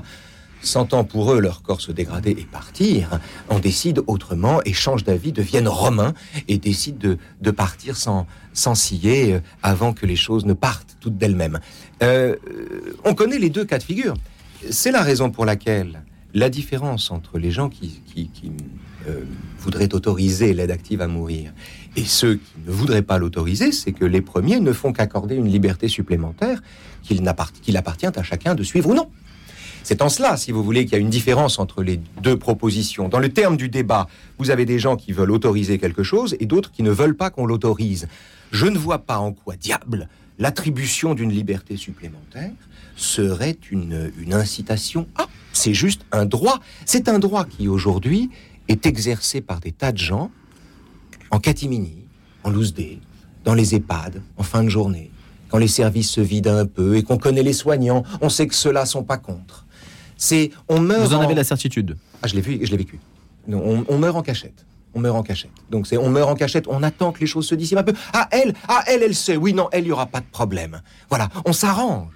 sentant 0.62 1.04
pour 1.04 1.34
eux 1.34 1.40
leur 1.40 1.62
corps 1.62 1.82
se 1.82 1.92
dégrader 1.92 2.32
et 2.32 2.46
partir, 2.46 3.20
en 3.50 3.60
décident 3.60 4.02
autrement 4.08 4.60
et 4.66 4.74
changent 4.74 5.04
d'avis, 5.04 5.32
deviennent 5.32 5.68
romains 5.68 6.14
et 6.48 6.58
décident 6.58 7.16
de, 7.42 7.52
partir 7.52 7.96
sans, 7.96 8.28
sans 8.54 8.76
scier 8.76 9.34
euh, 9.34 9.40
avant 9.64 9.94
que 9.94 10.06
les 10.06 10.16
choses 10.16 10.46
ne 10.46 10.54
partent 10.54 10.98
toutes 11.00 11.18
d'elles-mêmes. 11.18 11.60
Euh, 12.04 12.36
on 13.06 13.14
connaît 13.14 13.40
les 13.40 13.50
deux 13.50 13.66
cas 13.66 13.78
de 13.78 13.84
figure. 13.84 14.16
C'est 14.70 14.92
la 14.92 15.04
raison 15.04 15.30
pour 15.30 15.46
laquelle 15.46 16.04
la 16.34 16.50
différence 16.50 17.12
entre 17.12 17.40
les 17.40 17.52
gens 17.52 17.70
qui, 17.70 18.02
euh, 19.08 19.22
voudraient 19.60 19.94
autoriser 19.94 20.54
l'aide 20.54 20.72
active 20.72 21.02
à 21.02 21.08
mourir 21.08 21.52
et 21.98 22.06
ceux 22.06 22.36
qui 22.36 22.54
ne 22.66 22.72
voudraient 22.72 23.02
pas 23.02 23.18
l'autoriser, 23.18 23.72
c'est 23.72 23.92
que 23.92 24.06
les 24.06 24.22
premiers 24.22 24.60
ne 24.60 24.72
font 24.72 24.94
qu'accorder 24.94 25.36
une 25.36 25.48
liberté 25.48 25.88
supplémentaire 25.88 26.62
qu'il 27.04 27.28
appartient 27.28 28.06
à 28.06 28.24
chacun 28.24 28.54
de 28.54 28.64
suivre 28.64 28.90
ou 28.90 28.94
non. 28.94 29.10
C'est 29.82 30.02
en 30.02 30.10
cela, 30.10 30.38
si 30.38 30.52
vous 30.52 30.64
voulez, 30.64 30.86
qu'il 30.86 30.94
y 30.94 30.96
a 30.96 31.00
une 31.00 31.10
différence 31.10 31.60
entre 31.60 31.82
les 31.82 32.00
deux 32.22 32.38
propositions. 32.38 33.10
Dans 33.10 33.20
le 33.20 33.30
terme 33.30 33.58
du 33.58 33.70
débat, 33.70 34.08
vous 34.38 34.52
avez 34.52 34.66
des 34.66 34.80
gens 34.80 34.96
qui 34.96 35.12
veulent 35.12 35.32
autoriser 35.32 35.80
quelque 35.80 36.04
chose 36.04 36.36
et 36.40 36.46
d'autres 36.46 36.72
qui 36.72 36.84
ne 36.84 36.92
veulent 36.92 37.16
pas 37.16 37.30
qu'on 37.30 37.46
l'autorise. 37.46 38.08
Je 38.52 38.68
ne 38.68 38.78
vois 38.78 39.00
pas 39.00 39.18
en 39.18 39.32
quoi, 39.32 39.56
diable, 39.56 40.08
l'attribution 40.38 41.16
d'une 41.16 41.32
liberté 41.32 41.78
supplémentaire 41.78 42.52
serait 42.96 43.58
une, 43.72 44.12
une 44.20 44.34
incitation. 44.34 45.08
Ah, 45.16 45.28
c'est 45.54 45.74
juste 45.74 46.02
un 46.12 46.26
droit. 46.26 46.60
C'est 46.86 47.08
un 47.08 47.18
droit 47.18 47.46
qui, 47.46 47.68
aujourd'hui, 47.68 48.30
est 48.68 48.86
exercé 48.86 49.42
par 49.42 49.60
des 49.60 49.72
tas 49.72 49.92
de 49.92 49.98
gens 49.98 50.32
en 51.32 51.40
catimini, 51.40 52.06
en 52.44 52.50
loose 52.50 52.74
day, 52.74 53.00
dans 53.44 53.54
les 53.54 53.76
EHPAD, 53.76 54.22
en 54.38 54.44
fin 54.44 54.64
de 54.64 54.70
journée, 54.70 55.12
quand 55.50 55.58
les 55.58 55.68
services 55.68 56.10
se 56.10 56.22
vident 56.22 56.58
un 56.58 56.66
peu 56.66 56.98
et 56.98 57.04
qu'on 57.04 57.18
connaît 57.18 57.44
les 57.44 57.54
soignants, 57.54 58.04
on 58.22 58.30
sait 58.30 58.48
que 58.48 58.56
ceux-là 58.56 58.86
sont 58.86 59.04
pas 59.04 59.18
contre. 59.18 59.66
C'est, 60.18 60.52
on 60.68 60.80
meurt. 60.80 61.08
Vous 61.08 61.16
en, 61.16 61.22
avez 61.22 61.36
la 61.36 61.44
certitude 61.44 61.98
Ah, 62.22 62.28
je 62.28 62.36
l'ai 62.36 62.42
vu, 62.42 62.60
je 62.62 62.72
l'ai 62.72 62.78
vécu. 62.78 63.00
on, 63.48 63.98
meurt 63.98 64.18
en 64.18 64.24
cachette. 64.24 64.66
On 64.94 65.00
meurt 65.00 65.16
en 65.16 65.24
cachette. 65.24 65.52
Donc 65.70 65.88
c'est, 65.88 65.98
on 65.98 66.10
meurt 66.10 66.30
en 66.30 66.36
cachette. 66.36 66.66
On 66.68 66.82
attend 66.84 67.12
que 67.12 67.20
les 67.20 67.28
choses 67.28 67.48
se 67.48 67.56
dissipent 67.56 67.78
un 67.78 67.84
peu. 67.84 67.94
Ah 68.14 68.28
elle, 68.32 68.54
ah 68.68 68.84
elle, 68.88 69.04
elle 69.04 69.16
sait. 69.16 69.38
Oui, 69.38 69.54
non, 69.54 69.70
elle, 69.72 69.86
il 69.86 69.88
y 69.88 69.92
aura 69.92 70.08
pas 70.08 70.20
de 70.20 70.26
problème. 70.26 70.82
Voilà, 71.10 71.30
on 71.46 71.54
s'arrange. 71.54 72.12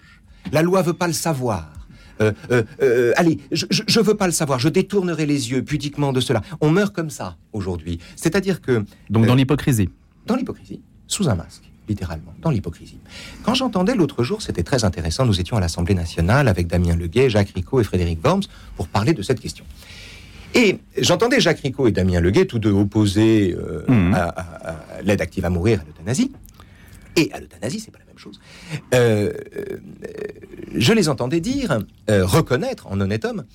La 0.51 0.63
loi 0.63 0.81
veut 0.81 0.93
pas 0.93 1.07
le 1.07 1.13
savoir. 1.13 1.80
Euh, 2.21 2.31
euh, 2.51 2.63
euh, 2.81 3.13
allez, 3.15 3.39
je, 3.51 3.65
ne 3.65 4.03
veux 4.03 4.15
pas 4.15 4.27
le 4.27 4.33
savoir, 4.33 4.59
je 4.59 4.69
détournerai 4.69 5.25
les 5.25 5.51
yeux 5.51 5.63
pudiquement 5.63 6.13
de 6.13 6.19
cela. 6.19 6.41
On 6.61 6.69
meurt 6.69 6.93
comme 6.93 7.09
ça 7.09 7.37
aujourd'hui. 7.53 7.99
C'est-à-dire 8.15 8.61
que... 8.61 8.83
Donc 9.09 9.25
dans 9.25 9.35
l'hypocrisie 9.35 9.89
Dans 10.27 10.35
l'hypocrisie, 10.35 10.81
sous 11.07 11.29
un 11.29 11.35
masque 11.35 11.63
littéralement, 11.89 12.33
dans 12.41 12.51
l'hypocrisie. 12.51 12.99
Quand 13.43 13.53
j'entendais 13.53 13.95
l'autre 13.95 14.23
jour, 14.23 14.41
c'était 14.41 14.63
très 14.63 14.85
intéressant, 14.85 15.25
nous 15.25 15.41
étions 15.41 15.57
à 15.57 15.59
l'Assemblée 15.59 15.95
nationale 15.95 16.47
avec 16.47 16.67
Damien 16.67 16.95
Leguet, 16.95 17.29
Jacques 17.29 17.49
Ricot 17.49 17.81
et 17.81 17.83
Frédéric 17.83 18.19
Worms 18.23 18.43
pour 18.77 18.87
parler 18.87 19.13
de 19.13 19.21
cette 19.21 19.41
question. 19.41 19.65
Et 20.53 20.77
j'entendais 20.97 21.41
Jacques 21.41 21.59
Ricot 21.59 21.87
et 21.87 21.91
Damien 21.91 22.21
Leguet, 22.21 22.45
tous 22.45 22.59
deux 22.59 22.71
opposés 22.71 23.57
mmh. 23.87 24.13
à, 24.13 24.19
à 24.19 25.01
l'aide 25.03 25.21
active 25.21 25.43
à 25.43 25.49
mourir, 25.49 25.81
à 25.81 25.83
l'euthanasie. 25.85 26.31
Et 27.15 27.29
à 27.33 27.39
l'euthanasie, 27.39 27.79
c'est 27.79 27.91
pas 27.91 27.99
la 27.99 28.05
même 28.05 28.17
chose. 28.17 28.39
Euh, 28.93 29.33
euh, 29.55 29.77
je 30.73 30.93
les 30.93 31.09
entendais 31.09 31.39
dire, 31.39 31.79
euh, 32.09 32.25
reconnaître 32.25 32.87
en 32.87 32.99
honnête 32.99 33.25
homme, 33.25 33.45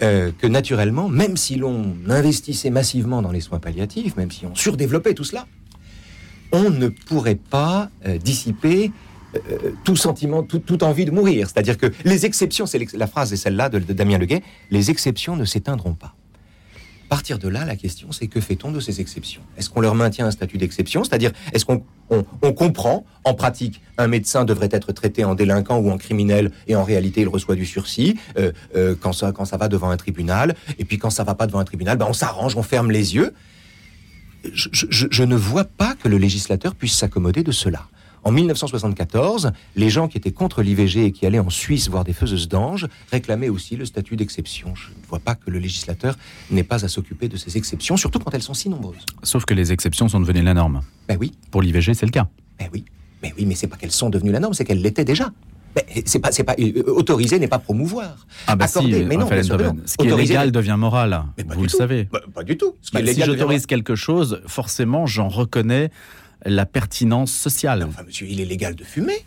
que 0.00 0.46
naturellement, 0.46 1.10
même 1.10 1.36
si 1.36 1.56
l'on 1.56 1.94
investissait 2.08 2.70
massivement 2.70 3.20
dans 3.20 3.32
les 3.32 3.42
soins 3.42 3.58
palliatifs, 3.58 4.16
même 4.16 4.30
si 4.30 4.46
on 4.46 4.54
surdéveloppait 4.54 5.12
tout 5.12 5.24
cela, 5.24 5.46
on 6.52 6.70
ne 6.70 6.88
pourrait 6.88 7.34
pas 7.34 7.90
dissiper 8.24 8.92
tout 9.84 9.96
sentiment, 9.96 10.42
toute 10.42 10.82
envie 10.82 11.04
de 11.04 11.10
mourir. 11.10 11.50
C'est-à-dire 11.50 11.76
que 11.76 11.92
les 12.06 12.24
exceptions, 12.24 12.64
c'est 12.64 12.90
la 12.94 13.06
phrase 13.06 13.34
est 13.34 13.36
celle-là 13.36 13.68
de, 13.68 13.78
de 13.78 13.92
Damien 13.92 14.16
Leguet, 14.16 14.42
les 14.70 14.90
exceptions 14.90 15.36
ne 15.36 15.44
s'éteindront 15.44 15.92
pas 15.92 16.14
partir 17.10 17.40
de 17.40 17.48
là, 17.48 17.64
la 17.64 17.74
question, 17.74 18.12
c'est 18.12 18.28
que 18.28 18.40
fait-on 18.40 18.70
de 18.70 18.78
ces 18.78 19.00
exceptions? 19.00 19.42
Est-ce 19.58 19.68
qu'on 19.68 19.80
leur 19.80 19.96
maintient 19.96 20.26
un 20.26 20.30
statut 20.30 20.58
d'exception? 20.58 21.02
C'est-à-dire, 21.02 21.32
est-ce 21.52 21.64
qu'on 21.64 21.82
comprend, 22.52 23.04
en 23.24 23.34
pratique, 23.34 23.82
un 23.98 24.06
médecin 24.06 24.44
devrait 24.44 24.68
être 24.70 24.92
traité 24.92 25.24
en 25.24 25.34
délinquant 25.34 25.78
ou 25.78 25.90
en 25.90 25.98
criminel, 25.98 26.52
et 26.68 26.76
en 26.76 26.84
réalité, 26.84 27.22
il 27.22 27.28
reçoit 27.28 27.56
du 27.56 27.66
sursis 27.66 28.16
euh, 28.38 28.52
euh, 28.76 28.94
quand, 28.98 29.12
ça, 29.12 29.32
va 29.32 29.68
devant 29.68 29.90
un 29.90 29.96
tribunal, 29.96 30.54
et 30.78 30.84
puis 30.84 30.98
quand 30.98 31.10
ça 31.10 31.24
va 31.24 31.34
pas 31.34 31.48
devant 31.48 31.58
un 31.58 31.64
tribunal, 31.64 31.98
ben 31.98 32.06
on 32.08 32.12
s'arrange, 32.12 32.56
on 32.56 32.62
ferme 32.62 32.92
les 32.92 33.16
yeux? 33.16 33.34
Je, 34.54 35.24
ne 35.24 35.34
vois 35.34 35.64
pas 35.64 35.96
que 35.96 36.08
le 36.08 36.16
législateur 36.16 36.76
puisse 36.76 36.94
s'accommoder 36.94 37.42
de 37.42 37.52
cela. 37.52 37.88
En 38.22 38.32
1974, 38.32 39.52
les 39.76 39.88
gens 39.90 40.08
qui 40.08 40.18
étaient 40.18 40.30
contre 40.32 40.62
l'IVG 40.62 41.06
et 41.06 41.12
qui 41.12 41.26
allaient 41.26 41.38
en 41.38 41.50
Suisse 41.50 41.88
voir 41.88 42.04
des 42.04 42.12
faiseuses 42.12 42.48
d'anges 42.48 42.86
réclamaient 43.10 43.48
aussi 43.48 43.76
le 43.76 43.84
statut 43.84 44.16
d'exception. 44.16 44.74
Je 44.74 44.88
ne 44.90 45.06
vois 45.08 45.18
pas 45.20 45.34
que 45.34 45.50
le 45.50 45.58
législateur 45.58 46.16
n'ait 46.50 46.62
pas 46.62 46.84
à 46.84 46.88
s'occuper 46.88 47.28
de 47.28 47.36
ces 47.36 47.56
exceptions, 47.56 47.96
surtout 47.96 48.18
quand 48.18 48.34
elles 48.34 48.42
sont 48.42 48.54
si 48.54 48.68
nombreuses. 48.68 49.04
Sauf 49.22 49.44
que 49.44 49.54
les 49.54 49.72
exceptions 49.72 50.08
sont 50.08 50.20
devenues 50.20 50.42
la 50.42 50.54
norme. 50.54 50.82
Ben 51.08 51.16
oui, 51.20 51.32
Pour 51.50 51.62
l'IVG, 51.62 51.94
c'est 51.94 52.06
le 52.06 52.12
cas. 52.12 52.28
ben 52.58 52.68
oui, 52.72 52.84
mais 53.22 53.32
oui, 53.38 53.46
mais 53.46 53.54
c'est 53.54 53.66
pas 53.68 53.76
qu'elles 53.76 53.90
sont 53.90 54.10
devenues 54.10 54.32
la 54.32 54.40
norme, 54.40 54.54
c'est 54.54 54.64
qu'elles 54.64 54.82
l'étaient 54.82 55.04
déjà. 55.04 55.30
Mais 55.76 56.02
c'est 56.04 56.18
pas, 56.18 56.32
c'est 56.32 56.42
pas 56.42 56.56
euh, 56.58 56.82
autoriser 56.88 57.38
n'est 57.38 57.46
pas 57.46 57.60
promouvoir. 57.60 58.26
Ah 58.48 58.56
bah 58.56 58.64
Accorder, 58.64 59.02
si, 59.02 59.04
mais 59.04 59.16
non, 59.16 59.28
bien 59.28 59.40
sûr 59.40 59.56
non. 59.56 59.76
Ce 59.86 59.96
qui 59.96 60.08
est 60.08 60.16
légal 60.16 60.50
devient 60.50 60.74
moral. 60.76 61.22
Vous 61.54 61.62
le 61.62 61.68
tout. 61.70 61.76
savez. 61.76 62.08
Bah, 62.10 62.20
pas 62.34 62.42
du 62.42 62.56
tout. 62.56 62.74
Ce 62.82 62.90
qui 62.90 62.96
Bah, 62.96 63.00
si 63.06 63.14
devient 63.20 63.22
j'autorise 63.26 63.66
quelque 63.66 63.94
chose, 63.94 64.42
forcément, 64.46 65.06
j'en 65.06 65.28
reconnais 65.28 65.90
la 66.44 66.66
pertinence 66.66 67.32
sociale. 67.32 67.84
Enfin, 67.88 68.02
monsieur, 68.06 68.26
il 68.28 68.40
est 68.40 68.44
légal 68.44 68.74
de 68.74 68.84
fumer. 68.84 69.24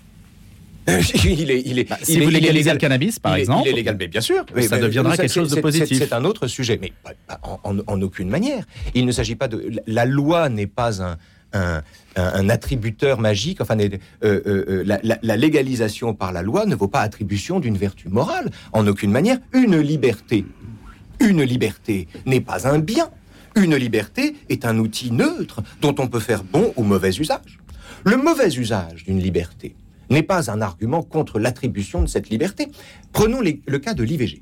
il 1.24 1.50
est, 1.50 1.62
il 1.65 1.79
est, 1.79 1.89
Bah, 1.89 1.98
si 2.03 2.20
vous 2.20 2.27
est 2.27 2.32
légalisez 2.32 2.63
légal- 2.72 2.74
le 2.74 2.79
cannabis, 2.79 3.17
par 3.17 3.38
il 3.38 3.41
exemple, 3.41 3.63
il 3.67 3.72
est 3.72 3.75
légal, 3.75 3.96
mais 3.98 4.08
bien 4.10 4.20
sûr. 4.20 4.46
ça 4.67 4.77
deviendra 4.77 5.15
quelque 5.15 5.32
chose 5.34 5.50
de 5.55 5.62
positif. 5.62 5.98
C'est 5.98 6.12
un 6.13 6.25
autre 6.25 6.48
sujet, 6.48 6.77
mais 6.82 6.91
pas- 7.03 7.13
pas 7.25 7.39
en, 7.43 7.60
en- 7.77 7.79
en 7.88 8.01
aucune 8.01 8.27
manière. 8.29 8.65
Il 8.93 9.05
ne 9.05 9.12
s'agit 9.13 9.36
pas 9.36 9.48
de. 9.48 9.82
La 9.88 10.05
loi 10.05 10.50
n'est 10.50 10.67
pas 10.67 11.01
un. 11.01 11.17
Un, 11.55 11.84
un- 12.15 12.34
un 12.34 12.50
attributeur 12.50 13.20
magique, 13.20 13.62
enfin, 13.62 13.77
euh, 13.79 13.88
euh, 14.24 14.41
euh, 14.48 14.84
la, 14.88 15.00
la- 15.03 15.20
la 15.22 15.38
légalisation 15.38 16.15
par 16.15 16.32
la 16.32 16.41
loi 16.41 16.65
ne 16.65 16.74
vaut 16.74 16.88
pas 16.88 17.01
attribution 17.01 17.60
d'une 17.60 17.77
vertu 17.77 18.10
morale, 18.10 18.50
en 18.72 18.88
aucune 18.88 19.12
manière. 19.12 19.38
Une 19.53 19.79
liberté, 19.79 20.46
une 21.20 21.43
liberté 21.43 22.08
n'est 22.25 22.41
pas 22.41 22.67
un 22.67 22.79
bien. 22.79 23.08
Une 23.55 23.75
liberté 23.75 24.36
est 24.50 24.65
un 24.65 24.77
outil 24.79 25.12
neutre 25.12 25.62
dont 25.81 25.95
on 26.00 26.07
peut 26.07 26.19
faire 26.19 26.43
bon 26.43 26.74
ou 26.75 26.83
mauvais 26.83 27.12
usage. 27.12 27.60
Le 28.03 28.17
mauvais 28.17 28.50
usage 28.55 29.03
d'une 29.05 29.19
liberté 29.19 29.75
n'est 30.10 30.24
pas 30.24 30.51
un 30.51 30.62
argument 30.62 31.03
contre 31.03 31.39
l'attribution 31.39 32.01
de 32.01 32.07
cette 32.07 32.29
liberté. 32.29 32.67
Prenons 33.12 33.41
le 33.41 33.77
cas 33.79 33.93
de 33.93 34.03
l'IVG. 34.03 34.41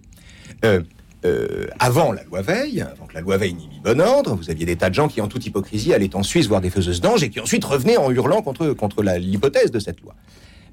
Euh, 0.63 0.81
euh, 1.23 1.67
avant 1.77 2.11
la 2.11 2.23
loi 2.23 2.41
Veil, 2.41 2.81
avant 2.81 3.05
que 3.05 3.13
la 3.13 3.21
loi 3.21 3.37
Veil 3.37 3.53
n'y 3.53 3.67
mit 3.67 3.79
bon 3.83 4.01
ordre, 4.01 4.35
vous 4.35 4.49
aviez 4.49 4.65
des 4.65 4.75
tas 4.75 4.89
de 4.89 4.95
gens 4.95 5.07
qui, 5.07 5.21
en 5.21 5.27
toute 5.27 5.45
hypocrisie, 5.45 5.93
allaient 5.93 6.15
en 6.15 6.23
Suisse 6.23 6.47
voir 6.47 6.61
des 6.61 6.71
faiseuses 6.71 6.99
d'anges 6.99 7.21
et 7.21 7.29
qui 7.29 7.39
ensuite 7.39 7.63
revenaient 7.63 7.97
en 7.97 8.09
hurlant 8.09 8.41
contre, 8.41 8.73
contre 8.73 9.03
l'hypothèse 9.03 9.69
de 9.71 9.79
cette 9.79 10.01
loi. 10.01 10.15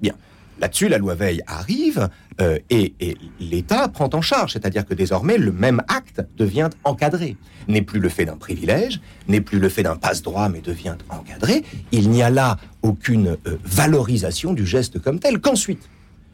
Bien. 0.00 0.14
Là-dessus, 0.60 0.88
la 0.88 0.98
loi 0.98 1.14
Veil 1.14 1.40
arrive 1.46 2.08
euh, 2.40 2.58
et, 2.70 2.94
et 3.00 3.16
l'État 3.40 3.88
prend 3.88 4.10
en 4.12 4.20
charge, 4.20 4.52
c'est-à-dire 4.54 4.84
que 4.84 4.94
désormais, 4.94 5.38
le 5.38 5.52
même 5.52 5.82
acte 5.88 6.22
devient 6.36 6.68
encadré. 6.84 7.36
N'est 7.68 7.82
plus 7.82 8.00
le 8.00 8.08
fait 8.08 8.24
d'un 8.24 8.36
privilège, 8.36 9.00
n'est 9.28 9.40
plus 9.40 9.58
le 9.58 9.68
fait 9.68 9.82
d'un 9.82 9.96
passe-droit, 9.96 10.48
mais 10.48 10.60
devient 10.60 10.96
encadré. 11.10 11.62
Il 11.92 12.10
n'y 12.10 12.22
a 12.22 12.30
là 12.30 12.58
aucune 12.82 13.36
euh, 13.46 13.56
valorisation 13.64 14.52
du 14.52 14.66
geste 14.66 14.98
comme 15.00 15.20
tel. 15.20 15.38
Qu'ensuite, 15.40 15.88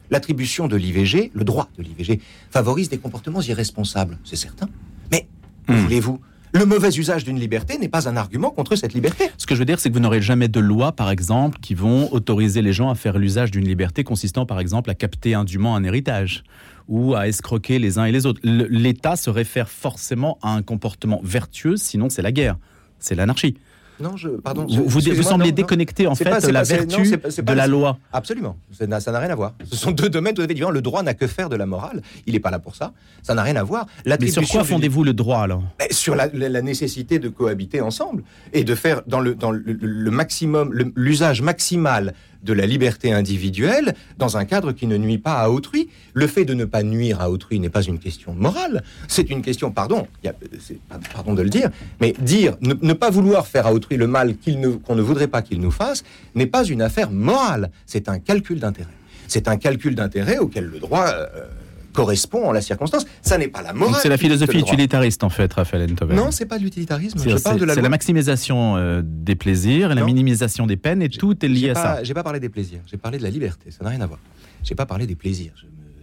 l'attribution 0.09 0.67
de 0.67 0.75
l'IVG, 0.75 1.31
le 1.33 1.43
droit 1.43 1.69
de 1.77 1.83
l'IVG, 1.83 2.19
favorise 2.51 2.89
des 2.89 2.97
comportements 2.97 3.41
irresponsables, 3.41 4.17
c'est 4.23 4.35
certain. 4.35 4.67
Mais, 5.11 5.27
Hmm. 5.67 5.77
voulez-vous, 5.77 6.19
le 6.55 6.65
mauvais 6.65 6.95
usage 6.95 7.25
d'une 7.25 7.37
liberté 7.37 7.77
n'est 7.77 7.89
pas 7.89 8.07
un 8.07 8.15
argument 8.15 8.49
contre 8.49 8.77
cette 8.77 8.93
liberté. 8.93 9.25
Ce 9.37 9.45
que 9.45 9.55
je 9.55 9.59
veux 9.59 9.65
dire, 9.65 9.77
c'est 9.77 9.89
que 9.89 9.93
vous 9.93 9.99
n'aurez 9.99 10.21
jamais 10.21 10.47
de 10.47 10.61
loi, 10.61 10.93
par 10.93 11.09
exemple, 11.09 11.59
qui 11.59 11.73
vont 11.73 12.11
autoriser 12.13 12.61
les 12.61 12.71
gens 12.71 12.89
à 12.89 12.95
faire 12.95 13.17
l'usage 13.17 13.51
d'une 13.51 13.65
liberté 13.65 14.05
consistant, 14.05 14.45
par 14.45 14.61
exemple, 14.61 14.89
à 14.89 14.95
capter 14.95 15.33
indûment 15.33 15.75
un 15.75 15.83
héritage 15.83 16.43
ou 16.87 17.13
à 17.13 17.27
escroquer 17.27 17.77
les 17.77 17.97
uns 17.97 18.05
et 18.05 18.11
les 18.13 18.25
autres. 18.25 18.39
L'État 18.43 19.17
se 19.17 19.29
réfère 19.29 19.69
forcément 19.69 20.37
à 20.41 20.53
un 20.53 20.61
comportement 20.61 21.19
vertueux, 21.23 21.75
sinon 21.75 22.09
c'est 22.09 22.21
la 22.21 22.31
guerre, 22.31 22.57
c'est 22.99 23.15
l'anarchie. 23.15 23.55
Non, 23.99 24.17
je, 24.17 24.29
pardon. 24.29 24.65
Vous, 24.69 24.83
vous, 24.87 24.99
semblez 25.01 25.23
non, 25.23 25.37
non. 25.51 25.55
déconnecter 25.55 26.07
en 26.07 26.15
C'est 26.15 26.23
fait 26.25 26.29
pas- 26.29 26.39
la 26.51 26.63
pas- 26.63 26.85
non, 26.85 27.03
vertu 27.03 27.17
pas- 27.17 27.41
de 27.41 27.53
la 27.53 27.67
loi. 27.67 27.97
Absolument, 28.11 28.57
ça 28.71 28.87
n'a 28.87 29.19
rien 29.19 29.29
à 29.29 29.35
voir. 29.35 29.53
Ce 29.69 29.75
sont 29.77 29.91
deux 29.91 30.09
domaines 30.09 30.33
tout 30.33 30.41
à 30.41 30.47
fait 30.47 30.53
différents. 30.53 30.71
Le 30.71 30.81
droit 30.81 31.01
n'a 31.03 31.13
que 31.13 31.27
faire 31.27 31.49
de 31.49 31.55
la 31.55 31.65
morale. 31.65 32.01
Il 32.25 32.33
n'est 32.33 32.39
pas 32.39 32.51
là 32.51 32.59
pour 32.59 32.75
ça. 32.75 32.91
Ça 33.23 33.33
n'a 33.35 33.43
rien 33.43 33.55
à 33.55 33.63
voir. 33.63 33.85
Mais 34.05 34.27
sur 34.27 34.43
quoi 34.47 34.61
du- 34.63 34.67
fondez-vous 34.67 35.03
le 35.03 35.13
droit 35.13 35.39
alors? 35.39 35.63
Mais 35.79 35.87
sur 35.91 36.15
la, 36.15 36.27
la- 36.33 36.49
la 36.49 36.61
nécessité 36.61 37.19
de 37.19 37.29
cohabiter 37.29 37.81
ensemble 37.81 38.23
et 38.53 38.63
de 38.63 38.75
faire 38.75 39.01
dans 39.07 39.19
le, 39.21 39.33
dans 39.35 39.51
le, 39.51 39.63
le 39.65 40.11
maximum, 40.11 40.71
l'usage 40.95 41.41
maximal 41.41 42.13
de 42.45 42.53
la 42.53 42.65
liberté 42.65 43.11
individuelle 43.11 43.95
dans 44.17 44.37
un 44.37 44.45
cadre 44.45 44.71
qui 44.71 44.87
ne 44.87 44.97
nuit 44.97 45.17
pas 45.17 45.33
à 45.41 45.49
autrui. 45.49 45.89
Le 46.13 46.27
fait 46.27 46.45
de 46.45 46.53
ne 46.53 46.63
pas 46.65 46.83
nuire 46.83 47.19
à 47.19 47.29
autrui 47.29 47.59
n'est 47.59 47.69
pas 47.69 47.81
une 47.81 47.99
question 47.99 48.33
morale, 48.33 48.83
c'est 49.07 49.29
une 49.29 49.41
question, 49.41 49.71
pardon, 49.71 50.07
y 50.23 50.27
a- 50.27 50.35
pardon 51.13 51.33
de 51.33 51.41
le 51.41 51.49
dire, 51.49 51.69
mais 51.99 52.13
dire, 52.19 52.55
ne, 52.61 52.93
pas 52.93 53.09
vouloir 53.09 53.47
faire 53.47 53.67
à 53.67 53.73
autrui 53.73 53.97
le 53.97 54.07
mal 54.07 54.35
qu'on 54.85 54.95
ne 54.95 55.01
voudrait 55.01 55.27
pas 55.27 55.41
qu'il 55.41 55.59
nous 55.59 55.71
fasse 55.71 56.03
n'est 56.35 56.45
pas 56.47 56.63
une 56.63 56.81
affaire 56.81 57.11
morale, 57.11 57.71
c'est 57.85 58.07
un 58.07 58.19
calcul 58.19 58.59
d'intérêt. 58.59 58.89
C'est 59.27 59.47
un 59.47 59.57
calcul 59.57 59.95
d'intérêt 59.95 60.37
auquel 60.37 60.65
le 60.65 60.79
droit 60.79 61.07
euh, 61.07 61.25
correspond 61.95 62.47
en 62.47 62.51
la 62.51 62.61
circonstance. 62.61 63.05
Ça 63.21 63.37
n'est 63.37 63.47
pas 63.47 63.61
la 63.61 63.73
morale. 63.73 63.99
C'est 64.01 64.09
la 64.09 64.17
philosophie 64.17 64.59
utilitariste 64.59 65.23
en 65.23 65.29
fait, 65.29 65.51
Raphaël 65.53 65.89
Enthoven. 65.91 66.15
Non, 66.15 66.31
c'est 66.31 66.45
pas 66.45 66.57
de 66.59 66.63
l'utilitarisme. 66.63 67.17
C'est 67.17 67.29
Je 67.29 67.37
parle 67.37 67.59
de 67.59 67.65
la 67.65 67.73
c'est 67.73 67.81
la 67.81 67.89
maximisation 67.89 68.75
euh, 68.77 69.01
des 69.03 69.35
plaisirs, 69.35 69.91
et 69.91 69.95
la 69.95 70.03
minimisation 70.05 70.67
des 70.67 70.77
peines, 70.77 71.01
et 71.01 71.09
tout 71.09 71.43
est 71.43 71.47
lié 71.49 71.71
à 71.71 71.73
pas, 71.73 71.81
ça. 71.97 72.03
J'ai 72.03 72.13
pas 72.13 72.23
parlé 72.23 72.39
des 72.39 72.49
plaisirs. 72.49 72.79
J'ai 72.85 72.97
parlé 72.97 73.17
de 73.17 73.23
la 73.23 73.29
liberté. 73.29 73.71
Ça 73.71 73.83
n'a 73.83 73.89
rien 73.89 74.01
à 74.01 74.05
voir. 74.07 74.19
J'ai 74.63 74.75
pas 74.75 74.85
parlé 74.85 75.07
des 75.07 75.15
plaisirs. 75.15 75.53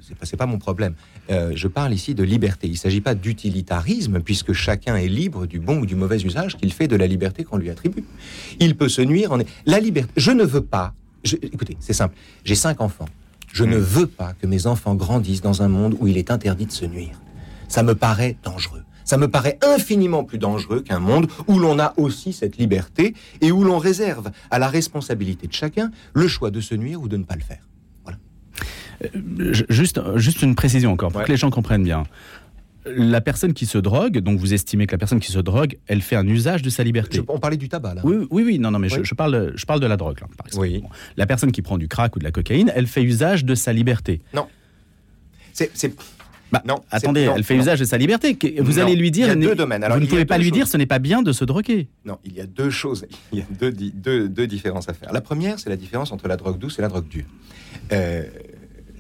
C'est 0.01 0.37
pas, 0.37 0.45
pas 0.45 0.51
mon 0.51 0.59
problème. 0.59 0.95
Euh, 1.31 1.53
je 1.55 1.69
parle 1.69 1.93
ici 1.95 2.15
de 2.15 2.23
liberté. 2.25 2.67
Il 2.67 2.77
s'agit 2.77 3.01
pas 3.01 3.15
d'utilitarisme 3.15 4.21
puisque 4.21 4.53
chacun 4.53 4.97
est 4.97 5.07
libre 5.09 5.47
du 5.47 5.61
bon 5.61 5.79
ou 5.79 5.87
du 5.87 5.95
mauvais 5.95 6.21
usage 6.23 6.57
qu'il 6.57 6.73
fait 6.73 6.89
de 6.89 6.97
la 6.97 7.07
liberté 7.07 7.45
qu'on 7.45 7.57
lui 7.57 7.71
attribue. 7.71 8.05
Il 8.61 8.77
peut 8.77 8.89
se 8.89 9.01
nuire. 9.01 9.33
En... 9.33 9.39
La 9.65 9.79
liberté. 9.79 10.11
Je 10.17 10.33
ne 10.33 10.45
veux 10.45 10.61
pas. 10.61 10.93
je- 11.25 11.37
Écoutez, 11.41 11.77
c'est 11.81 11.93
simple. 11.93 12.15
J'ai 12.45 12.57
cinq 12.57 12.81
enfants. 12.81 13.07
Je 13.53 13.65
ne 13.65 13.77
veux 13.77 14.07
pas 14.07 14.33
que 14.35 14.47
mes 14.47 14.67
enfants 14.67 14.95
grandissent 14.95 15.43
dans 15.43 15.63
un 15.63 15.69
monde 15.69 15.97
où 16.01 16.07
il 16.07 16.17
est 16.19 16.31
interdit 16.31 16.67
de 16.67 16.73
se 16.73 16.85
nuire. 16.87 17.21
Ça 17.69 17.83
me 17.83 17.95
paraît 17.95 18.37
dangereux. 18.43 18.83
Ça 19.05 19.17
me 19.19 19.29
paraît 19.29 19.59
infiniment 19.63 20.25
plus 20.25 20.39
dangereux 20.39 20.81
qu'un 20.81 21.01
monde 21.01 21.27
où 21.49 21.59
l'on 21.59 21.79
a 21.79 21.93
aussi 21.97 22.33
cette 22.33 22.57
liberté 22.57 23.15
et 23.41 23.51
où 23.53 23.65
l'on 23.65 23.79
réserve 23.79 24.31
à 24.51 24.59
la 24.59 24.69
responsabilité 24.69 25.47
de 25.49 25.53
chacun 25.53 25.91
le 26.15 26.29
choix 26.29 26.51
de 26.51 26.61
se 26.61 26.75
nuire 26.75 27.03
ou 27.03 27.09
de 27.09 27.17
ne 27.17 27.25
pas 27.25 27.35
le 27.35 27.43
faire. 27.43 27.63
J- 29.51 29.65
Juste, 29.69 30.01
juste 30.17 30.43
une 30.43 30.55
précision 30.55 30.93
encore, 30.93 31.11
pour 31.11 31.21
Ouais. 31.21 31.27
que 31.27 31.33
les 31.33 31.37
gens 31.37 31.51
comprennent 31.51 31.83
bien. 31.83 32.05
La 32.85 33.21
personne 33.21 33.53
qui 33.55 33.67
se 33.67 33.79
drogue, 33.79 34.19
donc 34.19 34.39
vous 34.41 34.53
estimez 34.55 34.87
que 34.89 34.93
la 34.93 34.99
personne 34.99 35.21
qui 35.21 35.31
se 35.31 35.39
drogue, 35.39 35.79
elle 35.87 36.03
fait 36.03 36.17
un 36.17 36.27
usage 36.27 36.63
de 36.63 36.71
sa 36.71 36.83
liberté. 36.83 37.19
Je- 37.19 37.23
on 37.29 37.39
parlait 37.39 37.57
du 37.57 37.69
tabac 37.69 37.95
là. 37.95 38.01
Oui, 38.05 38.27
oui, 38.31 38.43
oui, 38.45 38.59
non, 38.59 38.71
non, 38.73 38.79
mais 38.81 38.89
je, 38.89 38.97
Oui. 38.97 39.05
je 39.05 39.15
parle, 39.15 39.53
je 39.55 39.65
parle 39.67 39.79
de 39.81 39.87
la 39.87 39.97
drogue, 39.97 40.19
là, 40.21 40.27
par 40.37 40.47
exemple. 40.49 40.67
Oui. 40.67 40.83
La 41.17 41.27
personne 41.27 41.53
qui 41.53 41.63
prend 41.63 41.79
du 41.79 41.87
crack 41.87 42.17
ou 42.17 42.19
de 42.19 42.25
la 42.25 42.33
cocaïne, 42.33 42.73
elle 42.75 42.89
fait 42.89 43.03
usage 43.05 43.45
de 43.45 43.55
sa 43.55 43.73
liberté. 43.73 44.21
C'est, 45.53 45.71
c'est- 45.75 45.95
Bah, 46.51 46.63
non. 46.67 46.81
Attendez, 46.91 47.27
non, 47.27 47.35
elle 47.37 47.45
fait 47.45 47.55
non. 47.55 47.63
usage 47.63 47.81
de 47.81 47.85
sa 47.85 47.97
liberté. 47.97 48.37
Vous 48.59 48.73
Non. 48.75 48.83
allez 48.83 48.95
lui 48.97 49.11
dire, 49.11 49.27
Il 49.27 49.41
y 49.41 49.45
a 49.45 49.49
deux 49.49 49.55
domaines. 49.55 49.85
Alors, 49.85 49.97
vous 49.97 50.03
ne 50.03 50.09
pouvez 50.09 50.25
pas 50.27 50.37
lui 50.39 50.51
dire, 50.51 50.67
ce 50.67 50.77
n'est 50.77 50.85
pas 50.87 50.99
bien 50.99 51.23
de 51.23 51.33
se 51.33 51.45
droguer. 51.45 51.89
Non, 52.05 52.19
il 52.25 52.33
y 52.35 52.41
a 52.41 52.47
deux 52.47 52.69
choses. 52.71 53.07
Il 53.33 53.39
y 53.39 53.43
a 53.43 53.47
deux, 53.59 53.71
deux, 53.73 54.29
deux 54.29 54.47
différences 54.47 54.89
à 54.89 54.93
faire. 54.93 55.13
La 55.13 55.21
première, 55.23 55.59
c'est 55.59 55.71
la 55.71 55.77
différence 55.77 56.13
entre 56.13 56.29
la 56.29 56.37
drogue 56.37 56.59
douce 56.59 56.79
et 56.79 56.83
la 56.83 56.89
drogue 56.89 57.09
dure. 57.09 57.25
Euh, 57.93 58.25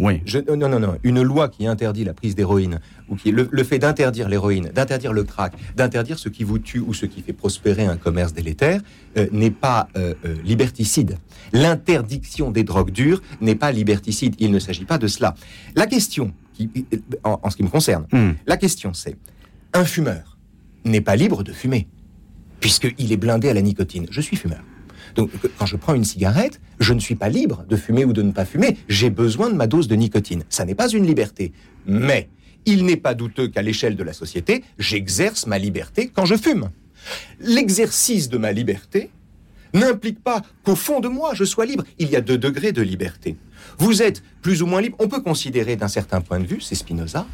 Oui. 0.03 0.21
Je- 0.27 0.39
non, 0.55 0.69
non, 0.69 0.81
non. 0.81 0.97
Une 1.05 1.23
loi 1.23 1.49
qui 1.49 1.67
interdit 1.67 2.05
la 2.05 2.13
prise 2.13 2.35
d'héroïne, 2.35 2.81
ou 3.09 3.15
qui 3.17 3.31
le, 3.31 3.49
le 3.51 3.65
fait 3.65 3.79
d'interdire 3.79 4.29
l'héroïne, 4.29 4.71
d'interdire 4.75 5.13
le 5.13 5.23
crack, 5.23 5.53
d'interdire 5.77 6.19
ce 6.19 6.29
qui 6.29 6.45
vous 6.45 6.59
tue 6.59 6.81
ou 6.81 6.93
ce 6.93 7.07
qui 7.07 7.23
fait 7.23 7.33
prospérer 7.33 7.87
un 7.87 7.97
commerce 7.97 8.33
délétère, 8.33 8.81
euh, 9.17 9.27
n'est 9.33 9.51
pas 9.53 9.89
euh, 9.97 10.15
euh, 10.25 10.35
liberticide. 10.45 11.19
L'interdiction 11.53 12.51
des 12.51 12.65
drogues 12.65 12.91
dures 12.91 13.23
n'est 13.41 13.55
pas 13.55 13.71
liberticide. 13.73 14.35
Il 14.41 14.51
ne 14.51 14.59
s'agit 14.59 14.85
pas 14.85 14.99
de 14.99 15.07
cela. 15.07 15.35
La 15.77 15.87
question, 15.87 16.33
qui, 16.55 16.69
en, 17.25 17.39
en 17.43 17.51
ce 17.51 17.57
qui 17.57 17.63
me 17.63 17.69
concerne, 17.69 18.07
Hmm. 18.13 18.33
la 18.47 18.57
question 18.57 18.93
c'est 18.95 19.17
un 19.73 19.85
fumeur 19.85 20.37
n'est 20.85 21.01
pas 21.01 21.15
libre 21.17 21.43
de 21.45 21.53
fumer, 21.53 21.87
puisqu'il 22.61 23.13
est 23.13 23.17
blindé 23.17 23.49
à 23.49 23.55
la 23.55 23.63
nicotine. 23.63 24.07
Je 24.11 24.21
suis 24.21 24.37
fumeur. 24.37 24.63
Donc, 25.15 25.31
quand 25.59 25.67
je 25.67 25.77
prends 25.77 25.95
une 25.95 26.05
cigarette, 26.05 26.61
je 26.81 26.95
ne 26.95 27.01
suis 27.01 27.15
pas 27.15 27.29
libre 27.29 27.65
de 27.69 27.77
fumer 27.77 28.05
ou 28.05 28.13
de 28.13 28.23
ne 28.23 28.33
pas 28.33 28.45
fumer. 28.45 28.77
J'ai 28.89 29.11
besoin 29.11 29.51
de 29.51 29.55
ma 29.55 29.67
dose 29.67 29.89
de 29.89 29.95
nicotine. 29.95 30.45
Ça 30.49 30.65
n'est 30.65 30.75
pas 30.75 30.89
une 30.89 31.07
liberté. 31.07 31.53
Mais 31.87 32.29
il 32.65 32.85
n'est 32.85 32.97
pas 32.97 33.15
douteux 33.15 33.49
qu'à 33.49 33.63
l'échelle 33.63 33.97
de 33.97 34.03
la 34.03 34.13
société, 34.13 34.65
j'exerce 34.79 35.47
ma 35.47 35.59
liberté 35.59 36.11
quand 36.15 36.25
je 36.25 36.37
fume. 36.37 36.71
L'exercice 37.41 38.29
de 38.29 38.39
ma 38.39 38.53
liberté 38.53 39.11
n'implique 39.75 40.23
pas 40.23 40.43
qu'au 40.65 40.77
fond 40.77 41.01
de 41.01 41.09
moi, 41.09 41.33
je 41.35 41.45
sois 41.45 41.67
libre. 41.67 41.85
Il 41.99 42.11
y 42.11 42.17
a 42.17 42.21
deux 42.21 42.39
degrés 42.39 42.73
de 42.73 42.83
liberté. 42.83 43.37
Vous 43.79 44.03
êtes 44.03 44.23
plus 44.43 44.63
ou 44.63 44.67
moins 44.67 44.81
libre. 44.81 44.97
On 45.01 45.09
peut 45.09 45.23
considérer 45.23 45.77
d'un 45.77 45.89
certain 45.89 46.21
point 46.21 46.39
de 46.41 46.47
vue, 46.47 46.61
c'est 46.61 46.75
Spinoza, 46.75 47.27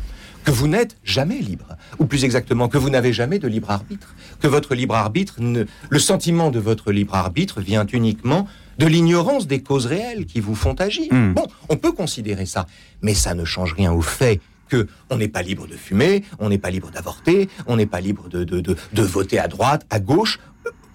que 0.45 0.51
vous 0.51 0.69
n'êtes 0.69 0.97
jamais 1.05 1.39
libre. 1.39 1.77
Ou 1.99 2.07
plus 2.07 2.25
exactement, 2.25 2.69
que 2.69 2.79
vous 2.79 2.91
n'avez 2.91 3.13
jamais 3.13 3.39
de 3.39 3.49
libre 3.49 3.71
arbitre. 3.71 4.15
Que 4.41 4.49
votre 4.49 4.75
libre 4.75 4.95
arbitre, 4.95 5.37
ne... 5.39 5.65
le 5.89 5.99
sentiment 5.99 6.51
de 6.51 6.59
votre 6.59 6.93
libre 6.93 7.15
arbitre 7.15 7.61
vient 7.61 7.87
uniquement 7.87 8.47
de 8.79 8.87
l'ignorance 8.87 9.47
des 9.47 9.63
causes 9.63 9.87
réelles 9.87 10.27
qui 10.27 10.41
vous 10.41 10.55
font 10.55 10.75
agir. 10.75 11.13
Hmm. 11.13 11.35
Bon, 11.35 11.47
on 11.69 11.77
peut 11.77 11.93
considérer 11.93 12.47
ça, 12.47 12.67
mais 13.03 13.15
ça 13.15 13.35
ne 13.35 13.45
change 13.45 13.75
rien 13.75 13.93
au 13.93 14.03
fait 14.03 14.41
que 14.69 14.87
on 15.11 15.17
n'est 15.17 15.29
pas 15.29 15.43
libre 15.43 15.67
de 15.67 15.75
fumer, 15.75 16.25
on 16.39 16.49
n'est 16.49 16.59
pas 16.59 16.71
libre 16.71 16.91
d'avorter, 16.91 17.49
on 17.67 17.77
n'est 17.77 17.87
pas 17.87 18.01
libre 18.01 18.29
de, 18.29 18.45
de, 18.45 18.61
de, 18.61 18.77
de 18.93 19.03
voter 19.03 19.39
à 19.39 19.49
droite, 19.49 19.87
à 19.91 19.99
gauche. 19.99 20.39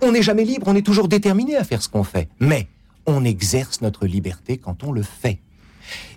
On 0.01 0.11
n'est 0.11 0.21
jamais 0.21 0.45
libre, 0.45 0.67
on 0.67 0.75
est 0.75 0.85
toujours 0.85 1.07
déterminé 1.07 1.55
à 1.55 1.63
faire 1.63 1.81
ce 1.81 1.89
qu'on 1.89 2.03
fait. 2.03 2.29
Mais 2.39 2.67
On 3.05 3.25
exerce 3.25 3.81
notre 3.81 4.05
liberté 4.05 4.57
quand 4.57 4.83
on 4.83 4.91
le 4.93 5.01
fait. 5.01 5.39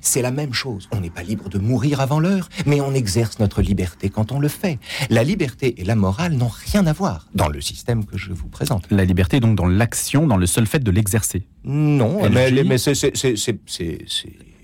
C'est 0.01 0.23
la 0.23 0.31
même 0.31 0.53
chose. 0.55 0.89
On 0.93 1.01
n'est 1.01 1.11
pas 1.11 1.23
libre 1.23 1.49
de 1.49 1.59
mourir 1.59 2.01
avant 2.01 2.21
l'heure, 2.21 2.49
mais 2.67 2.81
on 2.81 2.95
exerce 2.95 3.39
notre 3.39 3.63
liberté 3.63 4.09
quand 4.11 4.33
on 4.33 4.39
le 4.39 4.49
fait. 4.49 4.79
La 5.11 5.25
liberté 5.25 5.81
et 5.81 5.85
la 5.85 5.95
morale 5.97 6.35
n'ont 6.35 6.51
rien 6.73 6.87
à 6.87 6.93
voir 6.93 7.27
dans 7.35 7.49
le 7.49 7.61
système 7.61 8.05
que 8.05 8.17
je 8.19 8.33
vous 8.33 8.49
présente. 8.49 8.85
La 8.91 9.05
liberté 9.05 9.41
donc 9.41 9.57
dans 9.57 9.67
l'action, 9.67 10.27
dans 10.27 10.37
le 10.37 10.47
seul 10.47 10.67
fait 10.67 10.79
de 10.83 10.91
l'exercer. 10.91 11.43
Non, 11.65 12.29
mais, 12.31 12.79
c'est- 12.79 13.13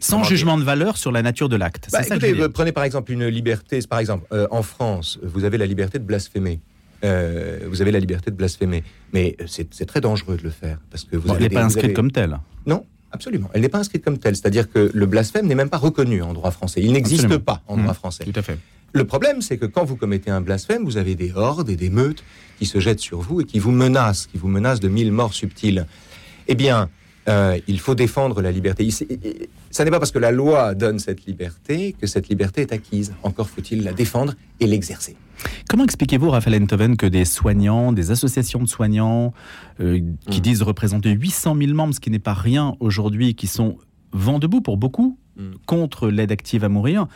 Sans 0.00 0.24
jugement 0.24 0.58
de 0.58 0.64
valeur 0.64 0.96
sur 0.96 1.12
la 1.12 1.22
nature 1.22 1.48
de 1.48 1.56
l'acte. 1.56 1.88
Bah, 1.92 2.00
euh, 2.10 2.48
prenez 2.48 2.72
par 2.72 2.82
exemple 2.84 3.12
une 3.12 3.26
liberté. 3.28 3.78
Par 3.88 4.00
exemple, 4.00 4.26
euh, 4.32 4.46
en 4.50 4.62
France, 4.62 5.18
vous 5.22 5.44
avez 5.44 5.58
la 5.58 5.66
liberté 5.66 5.98
de 6.00 6.04
blasphémer. 6.04 6.60
Euh, 7.04 7.60
vous 7.68 7.82
avez 7.82 7.90
la 7.90 7.98
liberté 8.00 8.30
de 8.30 8.36
blasphémer, 8.36 8.84
mais 9.12 9.36
c'est 9.46 9.86
très 9.86 10.00
dangereux 10.00 10.36
de 10.36 10.42
le 10.42 10.50
faire 10.50 10.78
parce 10.90 11.02
que 11.04 11.16
vous 11.16 11.26
Bon, 11.28 11.34
avez 11.34 11.44
elle 11.46 11.50
n'est 11.50 11.54
pas 11.54 11.64
inscrite 11.64 11.84
avez- 11.86 11.92
comme 11.94 12.12
telle. 12.12 12.38
Non, 12.66 12.84
absolument. 13.12 13.48
Elle 13.52 13.60
n'est 13.62 13.68
pas 13.68 13.78
inscrite 13.78 14.04
comme 14.04 14.18
telle. 14.18 14.34
C'est-à-dire 14.36 14.70
que 14.70 14.90
le 14.92 15.06
blasphème 15.06 15.46
n'est 15.46 15.54
même 15.54 15.68
pas 15.70 15.78
reconnu 15.78 16.22
en 16.22 16.32
droit 16.32 16.50
français. 16.50 16.80
Il 16.82 16.92
n'existe 16.92 17.36
pas 17.38 17.62
en 17.68 17.76
droit 17.76 17.88
Mhm. 17.90 17.94
français. 17.94 18.24
Tout 18.24 18.38
à 18.38 18.42
fait. 18.42 18.58
Le 18.94 19.04
problème, 19.04 19.40
c'est 19.40 19.56
que 19.56 19.64
quand 19.66 19.84
vous 19.84 19.96
commettez 19.96 20.30
un 20.30 20.40
blasphème, 20.42 20.84
vous 20.84 20.96
avez 20.98 21.14
des 21.14 21.32
hordes 21.34 21.70
et 21.70 21.76
des 21.76 21.88
meutes 21.88 22.22
qui 22.58 22.66
se 22.66 22.78
jettent 22.78 23.00
sur 23.00 23.20
vous 23.20 23.40
et 23.40 23.44
qui 23.44 23.58
vous 23.58 23.70
menacent, 23.70 24.26
qui 24.26 24.36
vous 24.38 24.48
menacent 24.48 24.80
de 24.80 24.88
mille 24.88 25.12
morts 25.12 25.32
subtiles. 25.32 25.86
Eh 26.48 26.54
bien, 26.54 26.90
euh, 27.28 27.58
il 27.68 27.78
faut 27.80 27.94
défendre 27.94 28.40
la 28.42 28.50
liberté. 28.52 28.84
Il- 28.84 29.46
Ça 29.70 29.84
n'est 29.84 29.90
pas 29.90 29.98
parce 30.00 30.10
que 30.10 30.18
la 30.18 30.32
loi 30.32 30.74
donne 30.74 30.98
cette 30.98 31.24
liberté 31.24 31.94
que 31.98 32.06
cette 32.06 32.28
liberté 32.28 32.60
est 32.62 32.72
acquise. 32.72 33.14
Encore 33.22 33.48
faut-il 33.48 33.82
la 33.84 33.92
défendre 33.94 34.34
et 34.60 34.66
l'exercer. 34.66 35.16
Comment 35.68 35.84
expliquez-vous, 35.84 36.28
Raphaël 36.30 36.62
Enthoven, 36.62 36.96
que 36.96 37.06
des 37.06 37.24
soignants, 37.24 37.92
des 37.92 38.10
associations 38.10 38.60
de 38.62 38.68
soignants, 38.68 39.32
euh, 39.80 40.00
qui 40.30 40.38
Mm. 40.38 40.42
disent 40.42 40.62
représenter 40.62 41.10
800 41.10 41.56
000 41.56 41.72
membres, 41.72 41.94
ce 41.94 42.00
qui 42.00 42.10
n'est 42.10 42.18
pas 42.18 42.34
rien 42.34 42.74
aujourd'hui, 42.80 43.34
qui 43.34 43.46
sont 43.46 43.78
vent 44.12 44.38
debout 44.38 44.60
pour 44.60 44.76
beaucoup 44.76 45.18
Mm. 45.36 45.42
contre 45.66 46.08
l'aide 46.10 46.32
active 46.32 46.64
à 46.64 46.68
mourir, 46.68 47.06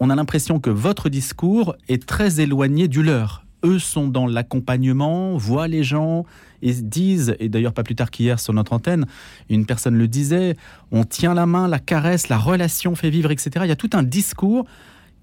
on 0.00 0.08
a 0.10 0.14
l'impression 0.16 0.60
que 0.60 0.70
votre 0.70 1.08
discours 1.10 1.76
est 1.88 2.06
très 2.06 2.40
éloigné 2.40 2.88
du 2.88 3.02
leur. 3.02 3.44
Eux 3.64 3.78
sont 3.78 4.08
dans 4.08 4.26
l'accompagnement, 4.26 5.36
voient 5.36 5.68
les 5.68 5.82
gens 5.82 6.24
et 6.62 6.72
disent, 6.72 7.36
et 7.40 7.48
d'ailleurs 7.48 7.72
pas 7.72 7.82
plus 7.82 7.94
tard 7.94 8.10
qu'hier 8.10 8.40
sur 8.40 8.52
notre 8.52 8.72
antenne, 8.72 9.06
une 9.48 9.66
personne 9.66 9.96
le 9.96 10.08
disait, 10.08 10.56
on 10.92 11.04
tient 11.04 11.34
la 11.34 11.46
main, 11.46 11.68
la 11.68 11.78
caresse, 11.78 12.28
la 12.28 12.38
relation 12.38 12.94
fait 12.94 13.10
vivre, 13.10 13.30
etc. 13.30 13.50
Il 13.62 13.68
y 13.68 13.72
a 13.72 13.76
tout 13.76 13.90
un 13.94 14.02
discours 14.02 14.64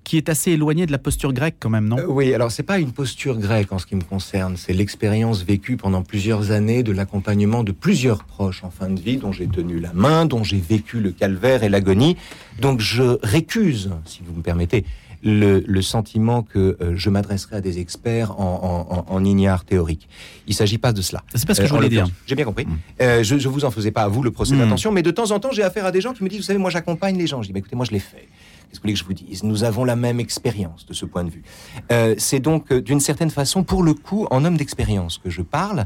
qui 0.05 0.17
est 0.17 0.29
assez 0.29 0.51
éloigné 0.51 0.85
de 0.85 0.91
la 0.91 0.99
posture 0.99 1.33
grecque 1.33 1.55
quand 1.59 1.69
même, 1.69 1.87
non? 1.87 1.97
Euh, 1.97 2.05
oui, 2.07 2.33
alors 2.33 2.51
c'est 2.51 2.63
pas 2.63 2.77
une 2.77 2.91
posture 2.91 3.37
grecque 3.39 3.71
en 3.73 3.79
ce 3.79 3.87
qui 3.87 3.95
me 3.95 4.03
concerne, 4.03 4.55
c'est 4.55 4.71
l'expérience 4.71 5.41
vécue 5.41 5.77
pendant 5.77 6.03
plusieurs 6.03 6.51
années 6.51 6.83
de 6.83 6.91
l'accompagnement 6.91 7.63
de 7.63 7.71
plusieurs 7.71 8.23
proches 8.23 8.63
en 8.63 8.69
fin 8.69 8.89
de 8.89 9.01
vie 9.01 9.17
dont 9.17 9.31
j'ai 9.31 9.47
tenu 9.47 9.79
la 9.79 9.91
main, 9.93 10.25
dont 10.25 10.43
j'ai 10.43 10.59
vécu 10.59 10.99
le 10.99 11.11
calvaire 11.11 11.63
et 11.63 11.69
l'agonie. 11.69 12.15
Donc 12.61 12.79
je 12.79 13.17
récuse, 13.23 13.89
si 14.05 14.21
vous 14.23 14.35
me 14.35 14.43
permettez, 14.43 14.85
le, 15.25 15.63
le 15.67 15.81
sentiment 15.81 16.43
que 16.43 16.77
euh, 16.79 16.93
je 16.95 17.09
m'adresserai 17.09 17.57
à 17.57 17.61
des 17.61 17.79
experts 17.79 18.39
en, 18.39 18.85
en, 18.89 18.95
en, 18.95 19.05
en 19.13 19.25
ignare 19.25 19.65
théorique. 19.65 20.07
Il 20.47 20.53
s'agit 20.53 20.77
pas 20.77 20.93
de 20.93 21.01
cela. 21.01 21.23
C'est 21.33 21.45
pas 21.47 21.53
ce 21.55 21.59
que 21.59 21.65
Euh, 21.65 21.67
je 21.67 21.73
en 21.73 21.77
voulais 21.77 21.89
dire. 21.89 22.07
J'ai 22.27 22.35
bien 22.35 22.45
compris. 22.45 22.65
Mm. 22.65 22.77
Euh, 23.01 23.23
je, 23.23 23.37
je 23.37 23.49
vous 23.49 23.65
en 23.65 23.71
faisais 23.71 23.91
pas 23.91 24.03
à 24.03 24.07
vous 24.07 24.23
le 24.23 24.31
procès 24.31 24.53
Mm. 24.55 24.59
d'attention, 24.59 24.91
mais 24.93 25.01
de 25.01 25.11
temps 25.11 25.31
en 25.31 25.39
temps, 25.39 25.49
j'ai 25.51 25.63
affaire 25.63 25.85
à 25.85 25.91
des 25.91 25.99
gens 25.99 26.13
qui 26.13 26.23
me 26.23 26.29
disent, 26.29 26.39
vous 26.39 26.45
savez, 26.45 26.59
moi 26.59 26.69
j'accompagne 26.69 27.17
les 27.17 27.27
gens. 27.27 27.41
Je 27.41 27.47
dis, 27.47 27.53
bah, 27.53 27.59
écoutez, 27.59 27.75
moi 27.75 27.85
je 27.85 27.91
l'ai 27.91 27.99
fait. 27.99 28.27
Qu'est-ce 28.69 28.71
que 28.71 28.75
vous 28.75 28.81
voulez 28.83 28.93
que 28.93 28.99
je 28.99 29.05
vous 29.05 29.13
dise? 29.13 29.43
Nous 29.43 29.63
avons 29.63 29.83
la 29.83 29.95
même 29.95 30.19
expérience 30.19 30.85
de 30.85 30.93
ce 30.93 31.05
point 31.05 31.23
de 31.23 31.29
vue. 31.31 31.43
Euh, 31.91 32.13
c'est 32.17 32.39
donc, 32.39 32.71
euh, 32.71 32.81
d'une 32.81 32.99
certaine 32.99 33.29
façon, 33.31 33.63
pour 33.63 33.83
le 33.83 33.93
coup, 33.93 34.27
en 34.31 34.45
homme 34.45 34.57
d'expérience 34.57 35.17
que 35.17 35.29
je 35.29 35.41
parle, 35.41 35.85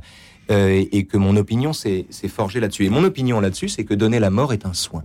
euh, 0.51 0.84
et 0.91 1.05
que 1.05 1.15
mon 1.17 1.36
opinion 1.38 1.74
s'est 1.74 2.08
s'est 2.10 2.27
forgée 2.27 2.60
là-dessus. 2.60 2.86
Et 2.86 2.89
mon 2.89 3.03
opinion 3.03 3.39
là-dessus, 3.39 3.69
c'est 3.69 3.84
que 3.86 3.93
donner 3.93 4.19
la 4.19 4.31
mort 4.31 4.51
est 4.53 4.65
un 4.65 4.74
soin. 4.74 5.03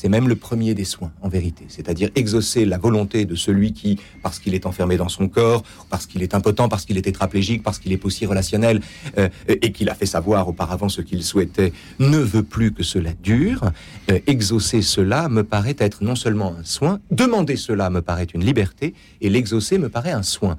C'est 0.00 0.08
même 0.08 0.28
le 0.28 0.36
premier 0.36 0.74
des 0.74 0.84
soins, 0.84 1.10
en 1.22 1.28
vérité. 1.28 1.64
C'est-à-dire 1.66 2.10
exaucer 2.14 2.64
la 2.64 2.78
volonté 2.78 3.24
de 3.24 3.34
celui 3.34 3.72
qui, 3.72 3.98
parce 4.22 4.38
qu'il 4.38 4.54
est 4.54 4.64
enfermé 4.64 4.96
dans 4.96 5.08
son 5.08 5.26
corps, 5.26 5.64
parce 5.90 6.06
qu'il 6.06 6.22
est 6.22 6.36
impotent, 6.36 6.68
parce 6.68 6.84
qu'il 6.84 6.96
est 6.98 7.02
tétraplégique, 7.02 7.64
parce 7.64 7.80
qu'il 7.80 7.92
est 7.92 8.04
aussi 8.04 8.24
relationnel, 8.24 8.80
euh, 9.18 9.28
et 9.48 9.72
qu'il 9.72 9.90
a 9.90 9.96
fait 9.96 10.06
savoir 10.06 10.46
auparavant 10.46 10.88
ce 10.88 11.00
qu'il 11.00 11.24
souhaitait, 11.24 11.72
ne 11.98 12.18
veut 12.18 12.44
plus 12.44 12.72
que 12.72 12.84
cela 12.84 13.10
dure. 13.24 13.72
Euh, 14.12 14.20
exaucer 14.28 14.82
cela 14.82 15.28
me 15.28 15.42
paraît 15.42 15.74
être 15.80 16.04
non 16.04 16.14
seulement 16.14 16.54
un 16.56 16.62
soin, 16.62 17.00
demander 17.10 17.56
cela 17.56 17.90
me 17.90 18.00
paraît 18.00 18.28
une 18.32 18.44
liberté, 18.44 18.94
et 19.20 19.28
l'exaucer 19.28 19.78
me 19.78 19.88
paraît 19.88 20.12
un 20.12 20.22
soin. 20.22 20.56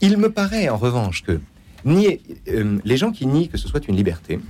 Il 0.00 0.16
me 0.16 0.30
paraît 0.30 0.70
en 0.70 0.78
revanche 0.78 1.22
que 1.22 1.38
nier, 1.84 2.22
euh, 2.48 2.78
les 2.82 2.96
gens 2.96 3.12
qui 3.12 3.26
nient 3.26 3.48
que 3.48 3.58
ce 3.58 3.68
soit 3.68 3.86
une 3.88 3.96
liberté, 3.96 4.40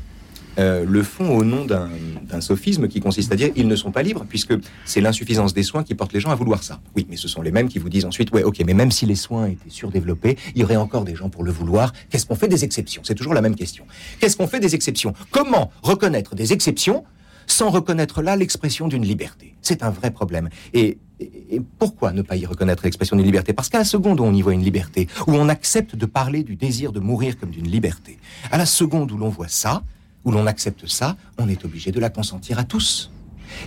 euh, 0.58 0.84
le 0.86 1.02
font 1.02 1.36
au 1.36 1.44
nom 1.44 1.64
d'un 1.64 2.40
sophisme 2.40 2.88
qui 2.88 3.00
consiste 3.00 3.32
à 3.32 3.36
dire 3.36 3.50
ils 3.56 3.68
ne 3.68 3.76
sont 3.76 3.90
pas 3.92 4.02
libres 4.02 4.24
puisque 4.28 4.54
c'est 4.84 5.00
l'insuffisance 5.00 5.54
des 5.54 5.62
soins 5.62 5.82
qui 5.84 5.94
porte 5.94 6.12
les 6.12 6.20
gens 6.20 6.30
à 6.30 6.34
vouloir 6.34 6.62
ça. 6.62 6.80
Oui, 6.96 7.06
mais 7.08 7.16
ce 7.16 7.28
sont 7.28 7.42
les 7.42 7.52
mêmes 7.52 7.68
qui 7.68 7.78
vous 7.78 7.88
disent 7.88 8.04
ensuite 8.04 8.32
ouais, 8.32 8.42
ok, 8.42 8.62
mais 8.66 8.74
même 8.74 8.90
si 8.90 9.06
les 9.06 9.14
soins 9.14 9.46
étaient 9.46 9.70
surdéveloppés, 9.70 10.36
il 10.54 10.60
y 10.60 10.64
aurait 10.64 10.76
encore 10.76 11.04
des 11.04 11.14
gens 11.14 11.28
pour 11.28 11.44
le 11.44 11.52
vouloir. 11.52 11.92
Qu'est-ce 12.10 12.26
qu'on 12.26 12.34
fait 12.36 12.48
des 12.48 12.64
exceptions? 12.64 13.02
C'est 13.04 13.14
toujours 13.14 13.34
la 13.34 13.40
même 13.42 13.54
question. 13.54 13.84
Qu'est-ce 14.20 14.36
qu'on 14.36 14.46
fait 14.48 14.60
des 14.60 14.74
exceptions? 14.74 15.14
Comment 15.30 15.70
reconnaître 15.82 16.34
des 16.34 16.52
exceptions 16.52 17.04
sans 17.46 17.70
reconnaître 17.70 18.22
là 18.22 18.36
l'expression 18.36 18.88
d'une 18.88 19.04
liberté? 19.04 19.54
C'est 19.60 19.82
un 19.82 19.90
vrai 19.90 20.10
problème. 20.10 20.48
Et- 20.72 20.98
et 21.20 21.60
pourquoi 21.78 22.12
ne 22.12 22.22
pas 22.22 22.36
y 22.36 22.44
reconnaître 22.44 22.82
l'expression 22.84 23.16
d'une 23.16 23.24
liberté? 23.24 23.52
Parce 23.52 23.68
qu'à 23.68 23.78
la 23.78 23.84
seconde 23.84 24.18
où 24.20 24.24
on 24.24 24.34
y 24.34 24.42
voit 24.42 24.52
une 24.52 24.64
liberté, 24.64 25.06
où 25.28 25.32
on 25.32 25.48
accepte 25.48 25.94
de 25.94 26.06
parler 26.06 26.42
du 26.42 26.56
désir 26.56 26.90
de 26.90 26.98
mourir 27.00 27.38
comme 27.38 27.50
d'une 27.50 27.68
liberté, 27.70 28.18
à 28.50 28.58
la 28.58 28.66
seconde 28.66 29.12
où 29.12 29.16
l'on 29.16 29.28
voit 29.28 29.46
ça, 29.48 29.82
où 30.24 30.30
l'on 30.30 30.46
accepte 30.46 30.86
ça, 30.86 31.16
on 31.38 31.48
est 31.48 31.64
obligé 31.64 31.92
de 31.92 32.00
la 32.00 32.10
consentir 32.10 32.58
à 32.58 32.64
tous. 32.64 33.10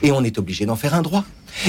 Et 0.02 0.12
on 0.12 0.24
est 0.24 0.38
obligé 0.38 0.66
d'en 0.66 0.76
faire 0.76 0.96
un 0.96 1.02
droit. 1.02 1.24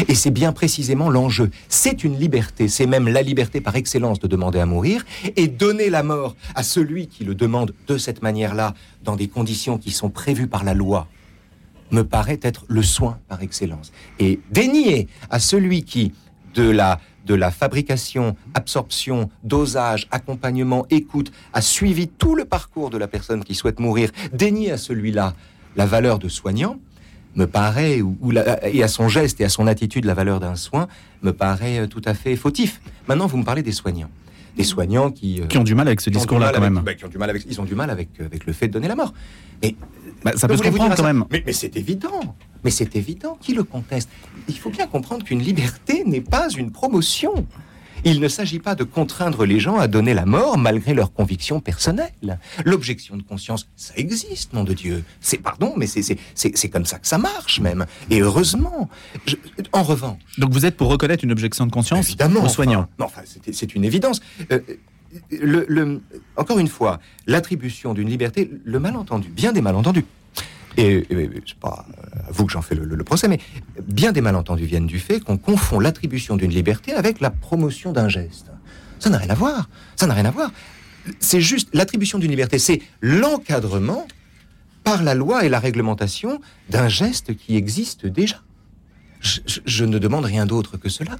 Et 0.08 0.14
c'est 0.14 0.30
bien 0.30 0.52
précisément 0.52 1.08
l'enjeu. 1.08 1.50
C'est 1.68 2.04
une 2.04 2.18
liberté, 2.18 2.68
c'est 2.68 2.86
même 2.86 3.08
la 3.08 3.22
liberté 3.22 3.60
par 3.60 3.76
excellence 3.76 4.18
de 4.18 4.26
demander 4.26 4.58
à 4.58 4.66
mourir, 4.66 5.04
et 5.36 5.46
donner 5.48 5.88
la 5.88 6.02
mort 6.02 6.36
à 6.54 6.62
celui 6.62 7.06
qui 7.06 7.24
le 7.24 7.34
demande 7.34 7.74
de 7.86 7.96
cette 7.96 8.22
manière-là, 8.22 8.74
dans 9.04 9.16
des 9.16 9.28
conditions 9.28 9.78
qui 9.78 9.90
sont 9.90 10.10
prévues 10.10 10.48
par 10.48 10.64
la 10.64 10.74
loi, 10.74 11.06
me 11.90 12.02
paraît 12.02 12.40
être 12.42 12.64
le 12.68 12.82
soin 12.82 13.18
par 13.28 13.42
excellence. 13.42 13.92
Et 14.18 14.40
dénier 14.50 15.08
à 15.30 15.38
celui 15.38 15.84
qui, 15.84 16.12
de 16.54 16.68
la, 16.68 17.00
de 17.28 17.34
la 17.34 17.50
fabrication, 17.52 18.34
absorption, 18.54 19.28
dosage, 19.44 20.08
accompagnement, 20.10 20.86
écoute, 20.90 21.30
a 21.52 21.60
suivi 21.60 22.08
tout 22.08 22.34
le 22.34 22.44
parcours 22.46 22.88
de 22.90 22.96
la 22.98 23.06
personne 23.06 23.44
qui 23.44 23.54
souhaite 23.54 23.78
mourir, 23.78 24.10
dénier 24.32 24.72
à 24.72 24.78
celui-là 24.78 25.34
la 25.76 25.86
valeur 25.86 26.18
de 26.18 26.28
soignant, 26.28 26.78
me 27.36 27.44
paraît, 27.46 28.00
ou, 28.00 28.16
ou 28.22 28.30
la- 28.30 28.66
et 28.68 28.82
à 28.82 28.88
son 28.88 29.08
geste 29.08 29.40
et 29.40 29.44
à 29.44 29.48
son 29.50 29.66
attitude, 29.66 30.06
la 30.06 30.14
valeur 30.14 30.40
d'un 30.40 30.56
soin, 30.56 30.88
me 31.22 31.32
paraît 31.32 31.80
euh, 31.80 31.86
tout 31.86 32.02
à 32.06 32.14
fait 32.14 32.34
fautif. 32.34 32.80
Maintenant, 33.06 33.26
vous 33.26 33.36
me 33.36 33.44
parlez 33.44 33.62
des 33.62 33.72
soignants. 33.72 34.10
Des 34.56 34.64
soignants 34.64 35.10
qui... 35.12 35.40
euh, 35.40 35.46
Qui 35.46 35.58
ont 35.58 35.62
du 35.62 35.74
mal 35.76 35.86
avec 35.86 36.00
ce 36.00 36.10
discours-là 36.10 36.50
quand 36.52 36.62
avec- 36.62 36.72
même. 36.72 36.82
bah, 36.82 36.94
qui 36.94 37.04
ont 37.04 37.08
du 37.08 37.18
mal 37.18 37.30
avec, 37.30 37.44
ils 37.48 37.60
ont 37.60 37.64
du 37.64 37.76
mal 37.76 37.90
avec, 37.90 38.08
euh, 38.20 38.24
avec 38.26 38.46
le 38.46 38.52
fait 38.54 38.66
de 38.68 38.72
donner 38.72 38.88
la 38.88 38.96
mort. 38.96 39.12
Mais 39.62 39.76
Bah, 40.24 40.32
ça 40.34 40.48
peut 40.48 40.56
se 40.56 40.62
comprendre 40.62 40.96
quand 40.96 41.04
même. 41.04 41.24
Mais, 41.30 41.42
mais 41.46 41.52
c'est 41.52 41.76
évident. 41.76 42.34
Mais 42.64 42.70
c'est 42.70 42.96
évident. 42.96 43.38
Qui 43.40 43.54
le 43.54 43.64
conteste 43.64 44.08
Il 44.48 44.58
faut 44.58 44.70
bien 44.70 44.86
comprendre 44.86 45.24
qu'une 45.24 45.40
liberté 45.42 46.02
n'est 46.04 46.20
pas 46.20 46.48
une 46.50 46.70
promotion. 46.70 47.46
Il 48.04 48.20
ne 48.20 48.28
s'agit 48.28 48.60
pas 48.60 48.76
de 48.76 48.84
contraindre 48.84 49.44
les 49.44 49.58
gens 49.58 49.76
à 49.76 49.88
donner 49.88 50.14
la 50.14 50.24
mort 50.24 50.56
malgré 50.56 50.94
leurs 50.94 51.12
convictions 51.12 51.58
personnelles. 51.58 52.38
L'objection 52.64 53.16
de 53.16 53.22
conscience, 53.22 53.66
ça 53.74 53.92
existe, 53.96 54.52
nom 54.52 54.62
de 54.62 54.72
Dieu. 54.72 55.02
C'est 55.20 55.38
pardon, 55.38 55.74
mais 55.76 55.88
c'est 55.88 56.68
comme 56.70 56.86
ça 56.86 57.00
que 57.00 57.08
ça 57.08 57.18
marche 57.18 57.58
même. 57.60 57.86
Et 58.08 58.20
heureusement. 58.20 58.88
Je- 59.26 59.34
en 59.72 59.82
revanche, 59.82 60.20
Donc 60.38 60.52
vous 60.52 60.64
êtes 60.64 60.76
pour 60.76 60.88
reconnaître 60.90 61.24
une 61.24 61.32
objection 61.32 61.66
de 61.66 61.72
conscience 61.72 62.06
Évidemment. 62.06 62.44
aux 62.44 62.48
soignants. 62.48 62.82
enfin, 62.82 62.90
non, 63.00 63.06
enfin, 63.06 63.22
c'est- 63.24 63.52
c'est 63.52 63.74
une 63.74 63.84
évidence. 63.84 64.20
Euh, 64.52 64.60
le- 65.32 65.66
le- 65.68 66.00
encore 66.36 66.60
une 66.60 66.68
fois, 66.68 67.00
l'attribution 67.26 67.94
d'une 67.94 68.08
liberté, 68.08 68.48
le 68.64 68.78
malentendu, 68.78 69.28
bien 69.28 69.52
des 69.52 69.60
malentendus. 69.62 70.04
Et, 70.78 71.04
et 71.10 71.30
c'est 71.44 71.58
pas 71.58 71.84
à 72.28 72.30
vous 72.30 72.46
que 72.46 72.52
j'en 72.52 72.62
fais 72.62 72.74
le, 72.76 72.84
le- 72.84 72.94
le 72.96 73.04
procès, 73.04 73.26
mais 73.28 73.40
bien 73.86 74.12
des 74.12 74.20
malentendus 74.20 74.64
viennent 74.64 74.86
du 74.86 75.00
fait 75.00 75.18
qu'on 75.20 75.36
confond 75.36 75.80
l'attribution 75.80 76.36
d'une 76.36 76.52
liberté 76.52 76.92
avec 76.94 77.20
la 77.20 77.30
promotion 77.30 77.92
d'un 77.92 78.08
geste. 78.08 78.46
Ça 79.00 79.10
n'a 79.10 79.18
rien 79.18 79.30
à 79.30 79.34
voir. 79.34 79.68
Ça 79.96 80.06
n'a 80.06 80.14
rien 80.14 80.24
à 80.24 80.30
voir. 80.30 80.50
C'est 81.20 81.40
juste 81.40 81.68
l'attribution 81.72 82.18
d'une 82.18 82.30
liberté, 82.30 82.58
c'est 82.58 82.80
l'encadrement 83.00 84.06
par 84.84 85.02
la 85.02 85.14
loi 85.14 85.44
et 85.44 85.48
la 85.48 85.58
réglementation 85.58 86.40
d'un 86.70 86.88
geste 86.88 87.36
qui 87.36 87.56
existe 87.56 88.06
déjà. 88.06 88.36
Je, 89.20 89.40
je- 89.46 89.60
je 89.66 89.84
ne 89.84 89.98
demande 89.98 90.24
rien 90.26 90.46
d'autre 90.46 90.76
que 90.76 90.88
cela. 90.88 91.16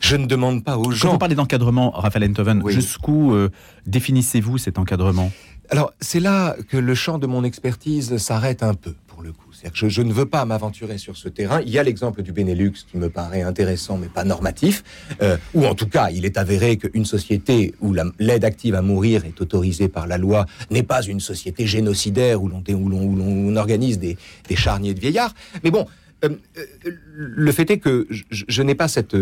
Je 0.00 0.16
ne 0.16 0.24
demande 0.26 0.64
pas 0.64 0.78
aux 0.78 0.84
Quand 0.84 0.90
gens. 0.92 1.12
vous 1.12 1.18
parlez 1.18 1.34
d'encadrement, 1.34 1.90
Raphaël 1.90 2.30
Enthoven, 2.30 2.62
Oui. 2.64 2.72
jusqu'où 2.72 3.34
euh, 3.34 3.50
définissez-vous 3.86 4.56
cet 4.58 4.78
encadrement? 4.78 5.30
Alors, 5.72 5.92
c'est 6.00 6.20
là 6.20 6.54
que 6.68 6.76
le 6.76 6.94
champ 6.94 7.18
de 7.18 7.26
mon 7.26 7.44
expertise 7.44 8.16
s'arrête 8.18 8.62
un 8.62 8.74
peu, 8.74 8.94
pour 9.06 9.22
le 9.22 9.32
coup. 9.32 9.46
C'est-à-dire 9.52 9.72
que 9.72 9.78
je, 9.78 9.88
je 9.88 10.02
ne 10.02 10.12
veux 10.12 10.26
pas 10.26 10.44
m'aventurer 10.44 10.98
sur 10.98 11.16
ce 11.16 11.28
terrain. 11.30 11.60
Il 11.62 11.70
y 11.70 11.78
a 11.78 11.82
l'exemple 11.82 12.22
du 12.22 12.30
Benelux 12.32 12.72
qui 12.90 12.98
me 12.98 13.08
paraît 13.08 13.40
intéressant, 13.42 13.96
mais 13.96 14.08
pas 14.08 14.24
normatif. 14.24 14.84
Euh, 15.22 15.38
ou 15.54 15.64
en 15.64 15.74
tout 15.74 15.86
cas, 15.88 16.10
il 16.10 16.24
est 16.26 16.36
avéré 16.36 16.76
qu'une 16.76 17.06
société 17.06 17.74
où 17.80 17.94
la- 17.94 18.04
l'aide 18.18 18.44
active 18.44 18.74
à 18.74 18.82
mourir 18.82 19.24
est 19.24 19.40
autorisée 19.40 19.88
par 19.88 20.06
la 20.06 20.18
loi 20.18 20.44
n'est 20.70 20.82
pas 20.82 21.02
une 21.02 21.20
société 21.20 21.66
génocidaire 21.66 22.42
où 22.42 22.48
l'on 22.48 23.56
organise 23.56 23.98
des, 23.98 24.18
des 24.48 24.56
charniers 24.56 24.92
de 24.94 25.00
vieillards. 25.00 25.34
Mais 25.64 25.70
bon. 25.70 25.86
euh, 26.24 26.28
euh, 26.58 26.90
le 27.16 27.50
fait 27.50 27.68
est 27.70 27.78
que 27.78 28.06
je, 28.30 28.62
n'ai 28.62 28.74
pas 28.76 28.86
cette, 28.88 29.16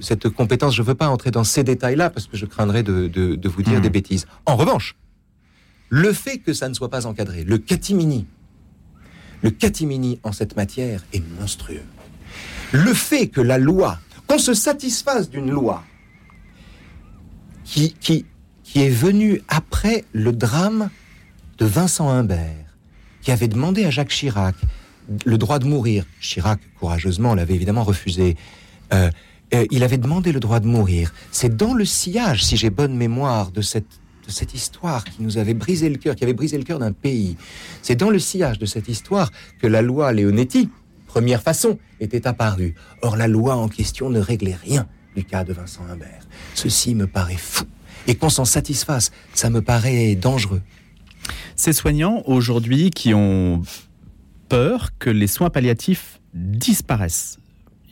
cette 0.00 0.28
compétence, 0.28 0.74
je 0.74 0.82
ne 0.82 0.86
veux 0.86 0.94
pas 0.94 1.08
entrer 1.08 1.30
dans 1.30 1.44
ces 1.44 1.64
détails-là 1.64 2.10
parce 2.10 2.26
que 2.26 2.36
je 2.36 2.44
craindrais 2.44 2.82
de, 2.82 3.06
de- 3.08 3.36
de 3.36 3.48
vous 3.48 3.62
dire 3.62 3.76
Mhm. 3.76 3.82
des 3.82 3.90
bêtises. 3.90 4.26
En 4.46 4.56
revanche, 4.56 4.94
le 5.94 6.14
fait 6.14 6.38
que 6.38 6.54
ça 6.54 6.70
ne 6.70 6.74
soit 6.74 6.88
pas 6.88 7.04
encadré, 7.04 7.44
le 7.44 7.58
catimini, 7.58 8.24
le 9.42 9.50
catimini 9.50 10.18
en 10.22 10.32
cette 10.32 10.56
matière 10.56 11.04
est 11.12 11.22
monstrueux. 11.38 11.82
Le 12.72 12.94
fait 12.94 13.26
que 13.26 13.42
la 13.42 13.58
loi, 13.58 13.98
qu'on 14.26 14.38
se 14.38 14.54
satisfasse 14.54 15.28
d'une 15.28 15.50
loi 15.50 15.84
qui, 17.66 17.92
qui, 18.00 18.24
qui 18.64 18.80
est 18.80 18.88
venue 18.88 19.42
après 19.48 20.06
le 20.14 20.32
drame 20.32 20.88
de 21.58 21.66
Vincent 21.66 22.08
Humbert, 22.08 22.74
qui 23.20 23.30
avait 23.30 23.48
demandé 23.48 23.84
à 23.84 23.90
Jacques 23.90 24.08
Chirac 24.08 24.54
le 25.26 25.36
droit 25.36 25.58
de 25.58 25.66
mourir. 25.66 26.06
Chirac, 26.22 26.58
courageusement, 26.80 27.34
l'avait 27.34 27.54
évidemment 27.54 27.84
refusé. 27.84 28.38
Euh, 28.94 29.10
euh, 29.52 29.66
il 29.70 29.84
avait 29.84 29.98
demandé 29.98 30.32
le 30.32 30.40
droit 30.40 30.58
de 30.58 30.66
mourir. 30.66 31.12
C'est 31.32 31.54
dans 31.54 31.74
le 31.74 31.84
sillage, 31.84 32.42
si 32.42 32.56
j'ai 32.56 32.70
bonne 32.70 32.96
mémoire, 32.96 33.50
de 33.50 33.60
cette, 33.60 34.00
de 34.26 34.30
cette 34.30 34.54
histoire 34.54 35.04
qui 35.04 35.22
nous 35.22 35.38
avait 35.38 35.54
brisé 35.54 35.88
le 35.88 35.96
cœur, 35.96 36.14
qui 36.14 36.24
avait 36.24 36.32
brisé 36.32 36.58
le 36.58 36.64
cœur 36.64 36.78
d'un 36.78 36.92
pays. 36.92 37.36
C'est 37.82 37.96
dans 37.96 38.10
le 38.10 38.18
sillage 38.18 38.58
de 38.58 38.66
cette 38.66 38.88
histoire 38.88 39.30
que 39.60 39.66
la 39.66 39.82
loi 39.82 40.12
Leonetti, 40.12 40.68
première 41.06 41.42
façon, 41.42 41.78
était 42.00 42.26
apparue. 42.26 42.74
Or, 43.02 43.16
la 43.16 43.28
loi 43.28 43.56
en 43.56 43.68
question 43.68 44.10
ne 44.10 44.20
réglait 44.20 44.56
rien 44.62 44.86
du 45.16 45.24
cas 45.24 45.44
de 45.44 45.52
Vincent 45.52 45.82
Humbert. 45.90 46.26
Ceci 46.54 46.94
me 46.94 47.06
paraît 47.06 47.36
fou. 47.36 47.64
Et 48.06 48.14
qu'on 48.14 48.30
s'en 48.30 48.44
satisfasse, 48.44 49.12
ça 49.34 49.50
me 49.50 49.62
paraît 49.62 50.14
dangereux. 50.14 50.62
Ces 51.54 51.72
soignants 51.72 52.22
aujourd'hui 52.26 52.90
qui 52.90 53.14
ont 53.14 53.62
peur 54.48 54.90
que 54.98 55.10
les 55.10 55.26
soins 55.26 55.50
palliatifs 55.50 56.20
disparaissent. 56.34 57.38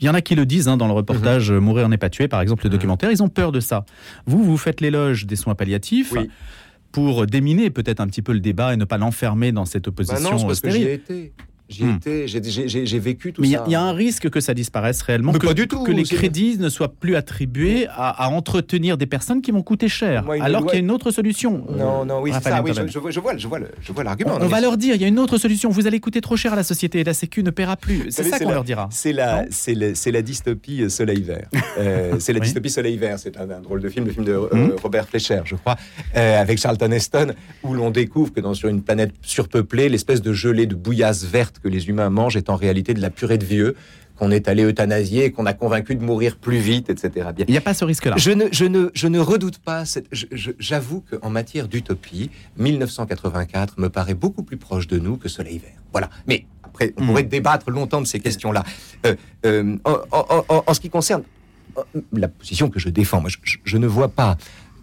Il 0.01 0.07
y 0.07 0.09
en 0.09 0.13
a 0.15 0.21
qui 0.21 0.33
le 0.35 0.45
disent 0.47 0.67
hein, 0.67 0.77
dans 0.77 0.87
le 0.87 0.93
reportage 0.93 1.51
Mourir 1.51 1.87
n'est 1.87 1.97
pas 1.97 2.09
tué, 2.09 2.27
par 2.27 2.41
exemple, 2.41 2.63
le 2.63 2.69
Mhm. 2.69 2.75
documentaire. 2.75 3.11
Ils 3.11 3.21
ont 3.21 3.29
peur 3.29 3.51
de 3.51 3.59
ça. 3.59 3.85
Vous, 4.25 4.43
vous 4.43 4.57
faites 4.57 4.81
l'éloge 4.81 5.25
des 5.27 5.35
soins 5.35 5.53
palliatifs 5.55 6.11
Oui. 6.13 6.29
pour 6.91 7.25
déminer 7.27 7.69
peut-être 7.69 7.99
un 7.99 8.07
petit 8.07 8.21
peu 8.23 8.33
le 8.33 8.39
débat 8.39 8.73
et 8.73 8.77
ne 8.77 8.85
pas 8.85 8.97
l'enfermer 8.97 9.51
dans 9.51 9.65
cette 9.65 9.85
Bah 9.85 9.89
opposition 9.89 10.37
non, 10.37 10.47
parce 10.47 10.59
que 10.59 10.69
j'y 10.69 10.77
stérile. 10.77 10.87
ai 10.87 10.93
été. 10.95 11.33
Hmm. 11.79 11.99
j'ai- 12.03 12.27
j'ai 12.27 12.67
j'ai- 12.67 12.85
j'ai 12.85 12.99
vécu 12.99 13.33
tout 13.33 13.41
Mais 13.41 13.47
il 13.47 13.51
y, 13.51 13.53
ça. 13.55 13.61
a- 13.63 13.67
il 13.67 13.71
y 13.71 13.75
a 13.75 13.81
un 13.81 13.93
risque 13.93 14.29
que 14.29 14.39
ça 14.39 14.53
disparaisse 14.53 15.01
réellement, 15.01 15.31
Mais 15.31 15.39
que, 15.39 15.47
pas 15.47 15.53
du 15.53 15.67
tout, 15.67 15.83
que 15.83 15.91
les 15.91 16.03
crédits 16.03 16.57
ne 16.59 16.69
soient 16.69 16.91
plus 16.93 17.15
attribués 17.15 17.87
à, 17.87 18.25
à 18.25 18.29
entretenir 18.29 18.97
des 18.97 19.05
personnes 19.05 19.41
qui 19.41 19.51
vont 19.51 19.63
coûter 19.63 19.87
cher, 19.87 20.23
Moi, 20.25 20.35
alors 20.41 20.61
loi- 20.61 20.71
qu'il 20.71 20.79
y 20.79 20.81
a 20.81 20.83
une 20.83 20.91
autre 20.91 21.11
solution. 21.11 21.63
Non, 21.69 22.05
non, 22.05 22.21
oui, 22.21 22.31
ça. 22.33 22.61
Oui, 22.63 22.71
je, 22.75 22.87
je 22.87 22.99
vois, 22.99 23.11
je 23.11 23.19
vois, 23.19 23.37
je 23.37 23.47
vois, 23.47 23.59
le- 23.59 23.69
je 23.81 23.91
vois 23.93 24.03
l'argument. 24.03 24.37
On, 24.41 24.47
va 24.47 24.61
leur 24.61 24.77
dire, 24.77 24.95
il 24.95 25.01
y 25.01 25.05
a 25.05 25.07
une 25.07 25.19
autre 25.19 25.37
solution. 25.37 25.69
Vous 25.69 25.87
allez 25.87 25.99
coûter 25.99 26.21
trop 26.21 26.35
cher 26.35 26.53
à 26.53 26.55
la 26.55 26.63
société 26.63 26.99
et 26.99 27.03
la 27.03 27.13
Sécu 27.13 27.43
ne 27.43 27.49
paiera 27.51 27.77
plus. 27.77 28.05
C'est 28.05 28.11
savez, 28.11 28.29
ça 28.29 28.37
c'est 28.37 28.43
qu'on 28.43 28.49
la- 28.49 28.55
leur 28.55 28.63
dira. 28.63 28.89
C'est 28.91 29.13
la, 29.13 29.45
c'est 29.49 29.73
le- 29.75 29.95
c'est 29.95 30.11
la 30.11 30.21
dystopie 30.21 30.81
euh, 30.83 30.89
Soleil 30.89 31.21
Vert. 31.21 31.47
Euh, 31.77 32.17
c'est 32.19 32.33
la 32.33 32.39
Oui. 32.39 32.45
dystopie 32.45 32.69
Soleil 32.69 32.97
Vert. 32.97 33.17
C'est 33.17 33.37
un, 33.37 33.49
un 33.49 33.61
drôle 33.61 33.79
de 33.81 33.87
film, 33.89 34.05
le 34.05 34.11
film 34.11 34.25
de 34.25 34.33
euh, 34.33 34.47
Mhm. 34.53 34.73
Robert 34.83 35.07
Fleischer, 35.07 35.41
je 35.45 35.55
crois, 35.55 35.77
euh, 36.17 36.39
avec 36.41 36.59
Charlton 36.59 36.91
Heston, 36.91 37.33
où 37.63 37.73
l'on 37.73 37.89
découvre 37.91 38.33
que 38.33 38.41
dans 38.41 38.53
sur 38.53 38.67
une 38.69 38.81
planète 38.81 39.13
surpeuplée, 39.21 39.87
l'espèce 39.89 40.21
de 40.21 40.33
gelée 40.33 40.65
de 40.67 40.75
bouillasse 40.75 41.23
verte 41.23 41.60
que 41.61 41.67
les 41.69 41.87
humains 41.89 42.09
mangent 42.09 42.35
est 42.37 42.49
en 42.49 42.55
réalité 42.55 42.93
de 42.93 43.01
la 43.01 43.09
purée 43.09 43.37
de 43.37 43.45
vieux 43.45 43.75
qu'on 44.17 44.29
est 44.31 44.47
allé 44.47 44.63
euthanasier 44.63 45.25
et 45.25 45.31
qu'on 45.31 45.47
a 45.47 45.53
convaincu 45.53 45.95
de 45.95 46.03
mourir 46.03 46.37
plus 46.37 46.59
vite, 46.59 46.89
etc. 46.91 47.29
Bien. 47.35 47.45
Il 47.47 47.51
n'y 47.51 47.57
a 47.57 47.61
pas 47.61 47.73
ce 47.73 47.85
risque-là. 47.85 48.15
Je 48.17 48.29
ne, 48.31 48.45
je, 48.51 48.65
ne, 48.65 48.89
je 48.93 49.07
ne 49.07 49.17
redoute 49.19 49.57
pas. 49.57 49.83
J'avoue 50.59 51.01
qu'en 51.09 51.29
matière 51.31 51.67
d'utopie, 51.67 52.29
1984 52.57 53.79
me 53.79 53.89
paraît 53.89 54.13
beaucoup 54.13 54.43
plus 54.43 54.57
proche 54.57 54.87
de 54.87 54.99
nous 54.99 55.17
que 55.17 55.27
Soleil 55.29 55.57
Vert. 55.57 55.71
Voilà. 55.91 56.09
Mais 56.27 56.45
après, 56.63 56.93
on 56.97 57.03
Hmm. 57.03 57.07
pourrait 57.07 57.23
débattre 57.23 57.69
longtemps 57.71 58.01
de 58.01 58.05
ces 58.07 58.19
questions-là. 58.19 58.63
Euh, 59.05 59.15
euh, 59.45 59.77
en, 59.85 59.97
en- 60.11 60.45
en- 60.49 60.63
en 60.67 60.73
ce 60.73 60.79
qui 60.79 60.89
concerne 60.89 61.23
euh, 61.77 61.81
la 62.13 62.27
position 62.27 62.69
que 62.69 62.79
je 62.79 62.89
défends, 62.89 63.21
moi, 63.21 63.29
je 63.63 63.77
ne 63.77 63.87
vois 63.87 64.09
pas 64.09 64.37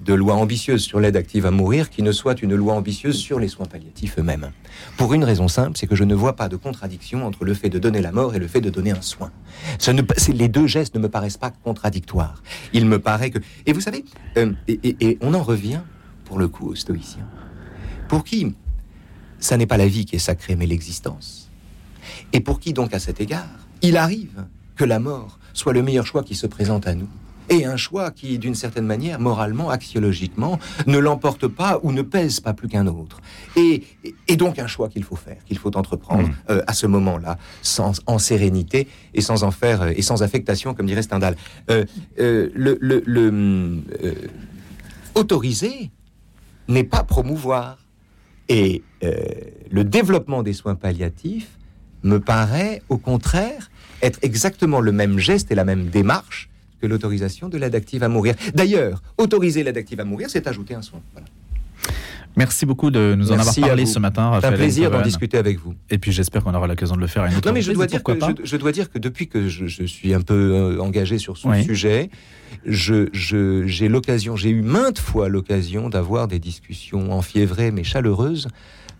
de 0.04 0.14
loi 0.14 0.34
ambitieuse 0.34 0.82
sur 0.82 1.00
l'aide 1.00 1.16
active 1.16 1.44
à 1.44 1.50
mourir 1.50 1.90
qui 1.90 2.02
ne 2.02 2.12
soit 2.12 2.40
une 2.42 2.54
loi 2.54 2.74
ambitieuse 2.74 3.16
sur 3.16 3.40
les 3.40 3.48
soins 3.48 3.66
palliatifs 3.66 4.18
eux-mêmes. 4.18 4.52
Pour 4.96 5.12
une 5.12 5.24
raison 5.24 5.48
simple, 5.48 5.76
c'est 5.76 5.86
que 5.86 5.96
je 5.96 6.04
ne 6.04 6.14
vois 6.14 6.36
pas 6.36 6.48
de 6.48 6.56
contradiction 6.56 7.26
entre 7.26 7.44
le 7.44 7.52
fait 7.54 7.68
de 7.68 7.78
donner 7.78 8.00
la 8.00 8.12
mort 8.12 8.34
et 8.34 8.38
le 8.38 8.46
fait 8.46 8.60
de 8.60 8.70
donner 8.70 8.92
un 8.92 9.02
soin. 9.02 9.32
Ne, 9.88 10.02
les 10.32 10.48
deux 10.48 10.66
gestes 10.66 10.94
ne 10.94 11.00
me 11.00 11.08
paraissent 11.08 11.36
pas 11.36 11.50
contradictoires. 11.50 12.42
Il 12.72 12.86
me 12.86 12.98
paraît 13.00 13.30
que... 13.30 13.38
Et 13.66 13.72
vous 13.72 13.80
savez, 13.80 14.04
euh, 14.36 14.52
et, 14.68 14.78
et- 14.84 14.96
et 15.00 15.18
on 15.20 15.34
en 15.34 15.42
revient, 15.42 15.80
pour 16.24 16.38
le 16.38 16.46
coup, 16.48 16.68
aux 16.68 16.74
stoïciens, 16.76 17.26
pour 18.08 18.22
qui 18.24 18.54
ça 19.40 19.56
n'est 19.56 19.66
pas 19.66 19.76
la 19.76 19.86
vie 19.88 20.04
qui 20.04 20.16
est 20.16 20.20
sacrée, 20.20 20.56
mais 20.56 20.66
l'existence. 20.66 21.50
Et 22.32 22.40
pour 22.40 22.60
qui 22.60 22.72
donc, 22.72 22.94
à 22.94 22.98
cet 22.98 23.20
égard, 23.20 23.48
il 23.82 23.96
arrive 23.96 24.44
que 24.76 24.84
la 24.84 24.98
mort 25.00 25.38
soit 25.54 25.72
le 25.72 25.82
meilleur 25.82 26.06
choix 26.06 26.22
qui 26.22 26.34
se 26.36 26.46
présente 26.46 26.86
à 26.86 26.94
nous. 26.94 27.08
Et 27.50 27.64
un 27.64 27.76
choix 27.76 28.10
qui, 28.10 28.38
d'une 28.38 28.54
certaine 28.54 28.84
manière, 28.86 29.18
moralement, 29.20 29.70
axiologiquement, 29.70 30.58
ne 30.86 30.98
l'emporte 30.98 31.46
pas 31.48 31.80
ou 31.82 31.92
ne 31.92 32.02
pèse 32.02 32.40
pas 32.40 32.52
plus 32.54 32.68
qu'un 32.68 32.86
autre. 32.86 33.20
Et, 33.56 33.84
donc 34.36 34.58
un 34.58 34.66
choix 34.66 34.88
qu'il 34.88 35.02
faut 35.04 35.16
faire, 35.16 35.42
qu'il 35.46 35.58
faut 35.58 35.76
entreprendre 35.76 36.28
Mm. 36.28 36.32
euh, 36.50 36.62
à 36.66 36.72
ce 36.74 36.86
moment-là, 36.86 37.38
sans, 37.62 38.00
en 38.06 38.18
sérénité 38.18 38.86
et 39.14 39.20
sans 39.20 39.42
en 39.44 39.50
faire 39.50 39.82
euh, 39.82 39.92
et 39.96 40.02
sans 40.02 40.22
affectation, 40.22 40.74
comme 40.74 40.86
dirait 40.86 41.02
Stendhal. 41.02 41.36
Euh, 41.70 41.84
euh, 42.20 42.50
le, 42.54 42.78
le- 42.80 43.02
le, 43.06 43.82
autoriser 45.14 45.90
n'est 46.68 46.84
pas 46.84 47.02
promouvoir. 47.02 47.78
Et 48.50 48.82
le 49.70 49.84
développement 49.84 50.42
des 50.42 50.54
soins 50.54 50.74
palliatifs 50.74 51.50
me 52.02 52.18
paraît, 52.18 52.82
au 52.88 52.96
contraire, 52.96 53.70
être 54.02 54.18
exactement 54.22 54.80
le 54.80 54.92
même 54.92 55.18
geste 55.18 55.50
et 55.50 55.54
la 55.54 55.64
même 55.64 55.88
démarche 55.88 56.48
que 56.80 56.86
l'autorisation 56.86 57.48
de 57.48 57.58
l'aide 57.58 57.74
active 57.74 58.02
à 58.02 58.08
mourir. 58.08 58.34
D'ailleurs, 58.54 59.02
autoriser 59.18 59.62
l'aide 59.62 59.76
active 59.78 60.00
à 60.00 60.04
mourir, 60.04 60.28
c'est 60.30 60.46
ajouter 60.46 60.74
un 60.74 60.82
soin. 60.82 61.00
Voilà. 61.12 61.26
Merci 62.36 62.66
beaucoup 62.66 62.90
de 62.92 63.14
nous 63.18 63.32
en 63.32 63.38
avoir 63.38 63.54
parlé 63.54 63.84
ce 63.86 63.98
matin, 63.98 64.22
C'est 64.22 64.28
un 64.28 64.50
Raphaël 64.50 64.54
plaisir 64.58 64.90
d'en 64.90 65.00
discuter 65.02 65.38
avec 65.38 65.58
vous. 65.58 65.74
Et 65.90 65.98
puis 65.98 66.12
j'espère 66.12 66.44
qu'on 66.44 66.54
aura 66.54 66.68
l'occasion 66.68 66.94
de 66.94 67.00
le 67.00 67.06
faire 67.08 67.22
à 67.24 67.28
une 67.30 67.36
autre 67.36 67.48
Non, 67.48 67.52
mais 67.54 67.62
je 67.62 67.72
dois, 67.72 67.86
dire 67.86 68.02
que, 68.02 68.12
pas. 68.12 68.28
je, 68.38 68.44
je 68.44 68.56
dois 68.56 68.70
dire 68.70 68.90
que 68.92 68.98
depuis 68.98 69.26
que 69.26 69.48
je, 69.48 69.66
je 69.66 69.82
suis 69.84 70.14
un 70.14 70.20
peu 70.20 70.34
euh, 70.34 70.80
engagé 70.80 71.18
sur 71.18 71.36
ce 71.36 71.48
Oui. 71.48 71.64
sujet, 71.64 72.10
je- 72.64 73.08
je- 73.12 73.66
j'ai 73.66 73.88
l'occasion, 73.88 74.36
j'ai 74.36 74.50
eu 74.50 74.62
maintes 74.62 75.00
fois 75.00 75.28
l'occasion 75.28 75.88
d'avoir 75.88 76.28
des 76.28 76.38
discussions 76.38 77.10
enfiévrées 77.12 77.72
mais 77.72 77.82
chaleureuses 77.82 78.46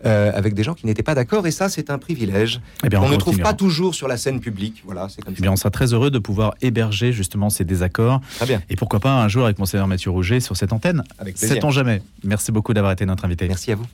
euh, 0.07 0.31
avec 0.35 0.55
des 0.55 0.63
gens 0.63 0.75
qui 0.75 0.87
n'étaient 0.87 1.03
pas 1.03 1.15
d'accord, 1.15 1.47
et 1.47 1.51
ça, 1.51 1.69
c'est 1.69 1.91
un 1.91 1.99
privilège. 1.99 2.61
Eh 2.85 2.89
bien, 2.89 3.01
on 3.03 3.09
ne 3.09 3.17
trouve 3.17 3.39
pas 3.39 3.55
toujours 3.55 3.95
sur 3.95 4.09
la 4.09 4.17
scène 4.17 4.41
publique. 4.41 4.83
Voilà, 4.85 5.09
c'est 5.09 5.23
comme 5.23 5.35
Eh 5.39 5.43
ça. 5.45 5.51
on 5.51 5.57
sera 5.57 5.71
très 5.71 5.93
heureux 5.93 6.11
de 6.11 6.19
pouvoir 6.19 6.55
héberger 6.61 7.13
justement 7.13 7.51
ces 7.51 7.65
désaccords. 7.65 8.21
Très 8.37 8.47
bien, 8.47 8.63
Et 8.71 8.77
pourquoi 8.77 9.01
pas 9.01 9.13
un 9.23 9.29
jour 9.29 9.45
avec 9.45 9.59
Monseigneur 9.59 9.87
Mathieu 9.89 10.11
Rouget 10.11 10.41
sur 10.41 10.57
cette 10.57 10.73
antenne 10.73 11.03
avec 11.19 11.37
plaisir. 11.37 11.57
Sait-on 11.57 11.71
jamais 11.71 12.03
Merci 12.25 12.53
beaucoup 12.53 12.75
d'avoir 12.75 12.93
été 12.93 13.07
notre 13.07 13.25
invité. 13.25 13.49
Merci 13.49 13.73
à 13.73 13.77
vous. 13.77 13.87